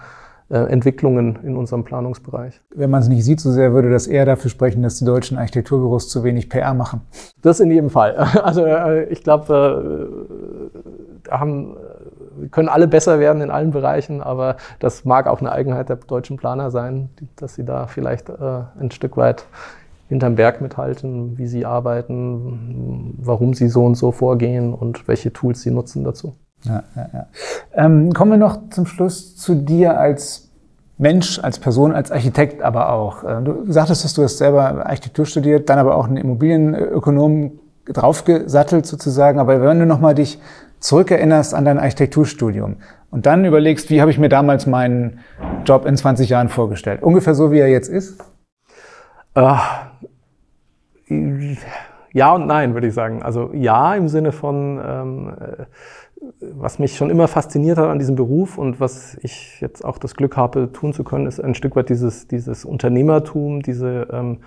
äh, 0.50 0.58
Entwicklungen 0.58 1.40
in 1.44 1.56
unserem 1.56 1.84
Planungsbereich. 1.84 2.62
Wenn 2.74 2.90
man 2.90 3.02
es 3.02 3.08
nicht 3.08 3.24
sieht 3.24 3.40
so 3.40 3.52
sehr, 3.52 3.74
würde 3.74 3.92
das 3.92 4.08
eher 4.08 4.26
dafür 4.26 4.50
sprechen, 4.50 4.82
dass 4.82 4.98
die 4.98 5.06
deutschen 5.06 5.38
Architekturbüros 5.38 6.10
zu 6.10 6.24
wenig 6.24 6.50
PR 6.50 6.74
machen. 6.74 7.02
Das 7.42 7.60
in 7.60 7.72
jedem 7.72 7.90
Fall. 7.90 8.16
Also 8.44 8.66
äh, 8.66 9.04
ich 9.06 9.24
glaube, 9.24 10.10
äh, 11.28 11.32
haben 11.32 11.76
können 12.52 12.70
alle 12.70 12.88
besser 12.88 13.20
werden 13.20 13.42
in 13.42 13.52
allen 13.52 13.72
Bereichen, 13.72 14.22
aber 14.22 14.56
das 14.80 15.06
mag 15.06 15.28
auch 15.28 15.40
eine 15.40 15.52
Eigenheit 15.52 15.90
der 15.90 15.98
deutschen 15.98 16.38
Planer 16.38 16.72
sein, 16.72 17.10
dass 17.36 17.56
sie 17.56 17.66
da 17.66 17.88
vielleicht 17.88 18.30
äh, 18.30 18.62
ein 18.80 18.92
Stück 18.92 19.18
weit 19.18 19.46
hinterm 20.08 20.36
Berg 20.36 20.62
mithalten, 20.62 21.38
wie 21.38 21.48
sie 21.48 21.66
arbeiten, 21.66 23.16
warum 23.20 23.54
sie 23.54 23.68
so 23.68 23.86
und 23.86 23.96
so 23.96 24.12
vorgehen 24.12 24.74
und 24.74 25.08
welche 25.08 25.32
Tools 25.32 25.62
sie 25.62 25.72
nutzen 25.72 26.04
dazu. 26.04 26.36
Ja, 26.64 26.84
ja, 26.96 27.10
ja. 27.14 27.28
Ähm, 27.74 28.14
kommen 28.14 28.32
wir 28.32 28.38
noch 28.38 28.70
zum 28.70 28.86
Schluss 28.86 29.36
zu 29.36 29.56
dir 29.56 30.00
als 30.00 30.50
Mensch, 30.98 31.40
als 31.40 31.60
Person, 31.60 31.94
als 31.94 32.12
Architekt 32.12 32.62
aber 32.62 32.92
auch. 32.92 33.24
Äh, 33.24 33.42
du 33.42 33.72
sagtest, 33.72 34.04
dass 34.04 34.14
du 34.14 34.24
hast 34.24 34.38
selber 34.38 34.86
Architektur 34.86 35.26
studiert, 35.26 35.70
dann 35.70 35.80
aber 35.80 35.96
auch 35.96 36.08
einen 36.08 36.18
Immobilienökonom 36.18 37.60
draufgesattelt 37.86 38.86
sozusagen. 38.86 39.40
Aber 39.40 39.62
wenn 39.62 39.80
du 39.80 39.86
nochmal 39.86 40.14
dich 40.14 40.40
zurückerinnerst 40.80 41.54
an 41.54 41.66
dein 41.66 41.80
Architekturstudium 41.80 42.78
und 43.12 43.26
dann 43.26 43.46
überlegst, 43.46 43.90
wie 43.90 44.02
habe 44.02 44.12
ich 44.12 44.20
mir 44.20 44.30
damals 44.30 44.66
meinen 44.66 45.20
Job 45.66 45.86
in 45.86 45.96
20 45.96 46.30
Jahren 46.30 46.50
vorgestellt? 46.50 47.02
Ungefähr 47.02 47.34
so, 47.34 47.52
wie 47.52 47.60
er 47.60 47.70
jetzt 47.70 47.90
ist? 47.90 48.22
Äh, 49.36 49.56
ja 52.14 52.34
und 52.34 52.48
nein, 52.48 52.74
würde 52.74 52.88
ich 52.88 52.94
sagen. 52.94 53.24
Also 53.24 53.52
ja 53.54 53.96
im 53.96 54.10
Sinne 54.10 54.32
von, 54.32 54.82
ähm, 54.86 55.34
äh, 55.40 55.66
was 56.40 56.80
mich 56.80 56.96
schon 56.96 57.10
immer 57.10 57.28
fasziniert 57.28 57.78
hat 57.78 57.90
an 57.90 58.00
diesem 58.00 58.16
Beruf 58.16 58.58
und 58.58 58.80
was 58.80 59.18
ich 59.22 59.62
jetzt 59.62 59.86
auch 59.86 59.98
das 59.98 60.16
Glück 60.16 60.36
habe, 60.36 60.72
tun 60.72 60.94
zu 60.94 61.04
können, 61.04 61.28
ist 61.28 61.40
ein 61.40 61.56
Stück 61.56 61.76
weit 61.76 61.90
dieses, 61.90 62.28
dieses 62.28 62.66
Unternehmertum, 62.66 63.62
diese 63.62 64.08
ähm, 64.12 64.40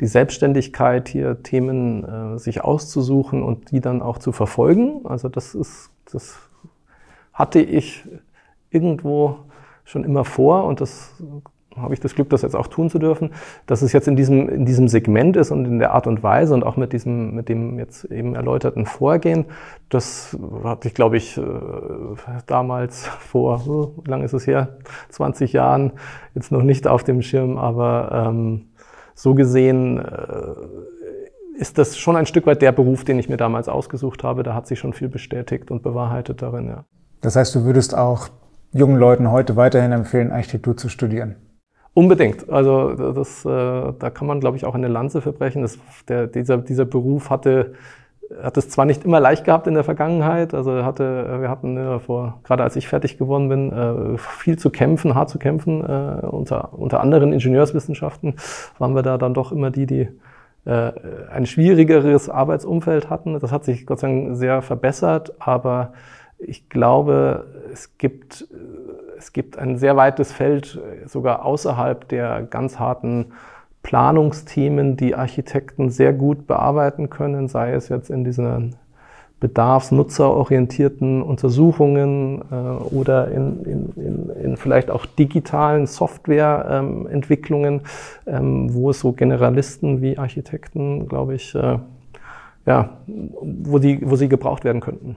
die 0.00 0.06
Selbstständigkeit, 0.06 1.08
hier 1.08 1.42
Themen 1.42 2.04
äh, 2.04 2.38
sich 2.38 2.64
auszusuchen 2.64 3.42
und 3.42 3.70
die 3.70 3.80
dann 3.80 4.00
auch 4.02 4.18
zu 4.18 4.32
verfolgen. 4.32 5.02
Also 5.04 5.28
das 5.28 5.54
ist, 5.54 5.90
das 6.10 6.38
hatte 7.32 7.60
ich 7.60 8.08
irgendwo 8.70 9.36
schon 9.84 10.04
immer 10.04 10.24
vor 10.24 10.64
und 10.64 10.80
das 10.80 11.14
habe 11.76 11.94
ich 11.94 12.00
das 12.00 12.14
Glück, 12.14 12.28
das 12.30 12.42
jetzt 12.42 12.56
auch 12.56 12.66
tun 12.66 12.90
zu 12.90 12.98
dürfen, 12.98 13.30
dass 13.66 13.82
es 13.82 13.92
jetzt 13.92 14.08
in 14.08 14.16
diesem, 14.16 14.48
in 14.48 14.66
diesem 14.66 14.88
Segment 14.88 15.36
ist 15.36 15.50
und 15.50 15.64
in 15.66 15.78
der 15.78 15.92
Art 15.92 16.06
und 16.06 16.22
Weise 16.22 16.54
und 16.54 16.64
auch 16.64 16.76
mit 16.76 16.92
diesem, 16.92 17.34
mit 17.34 17.48
dem 17.48 17.78
jetzt 17.78 18.04
eben 18.04 18.34
erläuterten 18.34 18.86
Vorgehen. 18.86 19.46
Das 19.88 20.36
hatte 20.64 20.88
ich, 20.88 20.94
glaube 20.94 21.16
ich, 21.16 21.38
äh, 21.38 21.42
damals 22.46 23.06
vor, 23.06 23.94
wie 24.04 24.10
lange 24.10 24.24
ist 24.24 24.32
es 24.32 24.46
her? 24.46 24.78
20 25.10 25.52
Jahren 25.52 25.92
jetzt 26.34 26.50
noch 26.50 26.62
nicht 26.62 26.88
auf 26.88 27.04
dem 27.04 27.22
Schirm, 27.22 27.56
aber 27.56 28.26
ähm, 28.28 28.66
so 29.14 29.34
gesehen 29.34 29.98
äh, 29.98 31.60
ist 31.60 31.78
das 31.78 31.98
schon 31.98 32.16
ein 32.16 32.26
Stück 32.26 32.46
weit 32.46 32.62
der 32.62 32.72
Beruf, 32.72 33.04
den 33.04 33.18
ich 33.18 33.28
mir 33.28 33.36
damals 33.36 33.68
ausgesucht 33.68 34.24
habe. 34.24 34.42
Da 34.42 34.54
hat 34.54 34.66
sich 34.66 34.78
schon 34.78 34.92
viel 34.92 35.08
bestätigt 35.08 35.70
und 35.70 35.82
bewahrheitet 35.82 36.42
darin, 36.42 36.68
ja. 36.68 36.84
Das 37.20 37.36
heißt, 37.36 37.54
du 37.54 37.64
würdest 37.64 37.94
auch 37.96 38.28
jungen 38.72 38.96
Leuten 38.96 39.30
heute 39.30 39.56
weiterhin 39.56 39.92
empfehlen, 39.92 40.32
Architektur 40.32 40.76
zu 40.76 40.88
studieren? 40.88 41.36
Unbedingt. 41.92 42.48
Also 42.48 43.12
das, 43.12 43.44
äh, 43.44 43.48
da 43.48 44.10
kann 44.10 44.26
man, 44.26 44.40
glaube 44.40 44.56
ich, 44.56 44.64
auch 44.64 44.74
eine 44.74 44.88
Lanze 44.88 45.20
verbrechen. 45.20 45.62
Das, 45.62 45.78
der, 46.08 46.26
dieser, 46.26 46.58
dieser 46.58 46.84
Beruf 46.84 47.30
hatte 47.30 47.74
hat 48.42 48.56
es 48.56 48.68
zwar 48.68 48.84
nicht 48.84 49.04
immer 49.04 49.20
leicht 49.20 49.44
gehabt 49.44 49.66
in 49.66 49.74
der 49.74 49.84
Vergangenheit, 49.84 50.54
also 50.54 50.84
hatte, 50.84 51.38
wir 51.40 51.48
hatten 51.48 51.76
ja 51.76 51.98
vor, 51.98 52.40
gerade 52.44 52.62
als 52.62 52.76
ich 52.76 52.86
fertig 52.86 53.18
geworden 53.18 53.48
bin, 53.48 53.72
äh, 53.72 54.18
viel 54.18 54.58
zu 54.58 54.70
kämpfen, 54.70 55.14
hart 55.14 55.30
zu 55.30 55.38
kämpfen. 55.38 55.80
Äh, 55.80 56.26
unter, 56.26 56.72
unter 56.72 57.00
anderen 57.00 57.32
Ingenieurswissenschaften 57.32 58.34
waren 58.78 58.94
wir 58.94 59.02
da 59.02 59.18
dann 59.18 59.34
doch 59.34 59.52
immer 59.52 59.70
die, 59.70 59.86
die 59.86 60.08
äh, 60.64 60.92
ein 61.32 61.46
schwierigeres 61.46 62.28
Arbeitsumfeld 62.28 63.10
hatten. 63.10 63.38
Das 63.38 63.50
hat 63.50 63.64
sich 63.64 63.86
Gott 63.86 64.00
sei 64.00 64.08
Dank 64.08 64.36
sehr 64.36 64.62
verbessert, 64.62 65.34
aber 65.40 65.92
ich 66.38 66.68
glaube, 66.68 67.46
es 67.72 67.98
gibt, 67.98 68.48
es 69.20 69.34
gibt 69.34 69.58
ein 69.58 69.76
sehr 69.76 69.96
weites 69.96 70.32
Feld, 70.32 70.80
sogar 71.04 71.44
außerhalb 71.44 72.08
der 72.08 72.42
ganz 72.42 72.78
harten 72.78 73.26
Planungsthemen, 73.82 74.96
die 74.96 75.14
Architekten 75.14 75.90
sehr 75.90 76.14
gut 76.14 76.46
bearbeiten 76.46 77.10
können, 77.10 77.46
sei 77.46 77.72
es 77.72 77.90
jetzt 77.90 78.08
in 78.08 78.24
diesen 78.24 78.76
bedarfsnutzerorientierten 79.40 81.22
Untersuchungen 81.22 82.42
äh, 82.50 82.54
oder 82.94 83.30
in, 83.30 83.62
in, 83.64 83.92
in, 83.96 84.30
in, 84.30 84.56
vielleicht 84.56 84.90
auch 84.90 85.06
digitalen 85.06 85.86
Softwareentwicklungen, 85.86 87.80
ähm, 88.26 88.36
ähm, 88.36 88.74
wo 88.74 88.90
es 88.90 89.00
so 89.00 89.12
Generalisten 89.12 90.02
wie 90.02 90.18
Architekten, 90.18 91.08
glaube 91.08 91.34
ich, 91.34 91.54
äh, 91.54 91.78
ja, 92.66 92.98
wo, 93.06 93.78
die, 93.78 94.00
wo 94.08 94.16
sie 94.16 94.28
gebraucht 94.28 94.64
werden 94.64 94.82
könnten. 94.82 95.16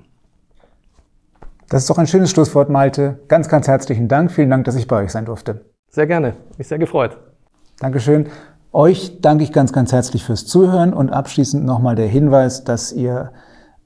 Das 1.74 1.82
ist 1.82 1.90
doch 1.90 1.98
ein 1.98 2.06
schönes 2.06 2.30
Schlusswort, 2.30 2.70
Malte. 2.70 3.20
Ganz, 3.28 3.50
ganz 3.50 3.68
herzlichen 3.68 4.08
Dank. 4.08 4.32
Vielen 4.32 4.52
Dank, 4.52 4.64
dass 4.66 4.76
ich 4.76 4.88
bei 4.88 5.04
euch 5.04 5.12
sein 5.12 5.26
durfte. 5.26 5.66
Sehr 5.90 6.06
gerne. 6.06 6.36
Mich 6.60 6.68
sehr 6.68 6.78
gefreut. 6.78 7.18
Dankeschön. 7.80 8.28
Euch 8.72 9.22
danke 9.22 9.44
ich 9.44 9.52
ganz, 9.52 9.74
ganz 9.74 9.92
herzlich 9.92 10.24
fürs 10.24 10.46
Zuhören 10.46 10.94
und 10.94 11.10
abschließend 11.10 11.66
nochmal 11.66 11.96
der 11.96 12.06
Hinweis, 12.06 12.64
dass 12.64 12.92
ihr 12.92 13.32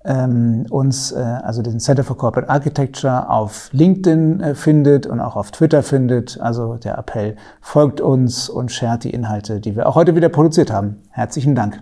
ähm, 0.04 0.66
uns, 0.70 1.14
äh, 1.14 1.20
also 1.20 1.62
den 1.62 1.80
Center 1.80 2.04
for 2.04 2.18
Corporate 2.18 2.50
Architecture 2.50 3.30
auf 3.30 3.70
LinkedIn 3.72 4.42
äh, 4.42 4.54
findet 4.54 5.08
und 5.08 5.22
auch 5.22 5.38
auf 5.38 5.52
Twitter 5.52 5.82
findet. 5.82 6.42
Also 6.42 6.76
der 6.76 6.98
Appell, 6.98 7.38
folgt 7.62 8.02
uns 8.02 8.50
und 8.50 8.70
shared 8.70 9.06
die 9.06 9.12
Inhalte, 9.12 9.62
die 9.62 9.78
wir 9.78 9.88
auch 9.88 9.96
heute 9.96 10.14
wieder 10.14 10.28
produziert 10.28 10.74
haben. 10.74 11.04
Herzlichen 11.12 11.56
Dank. 11.56 11.82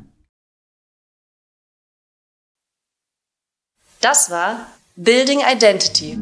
Das 4.02 4.30
war 4.30 4.58
Building 4.98 5.42
Identity. 5.42 6.18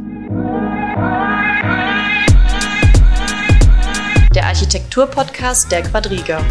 Der 4.34 4.48
Architektur-Podcast 4.48 5.72
der 5.72 5.84
Quadriga. 5.84 6.44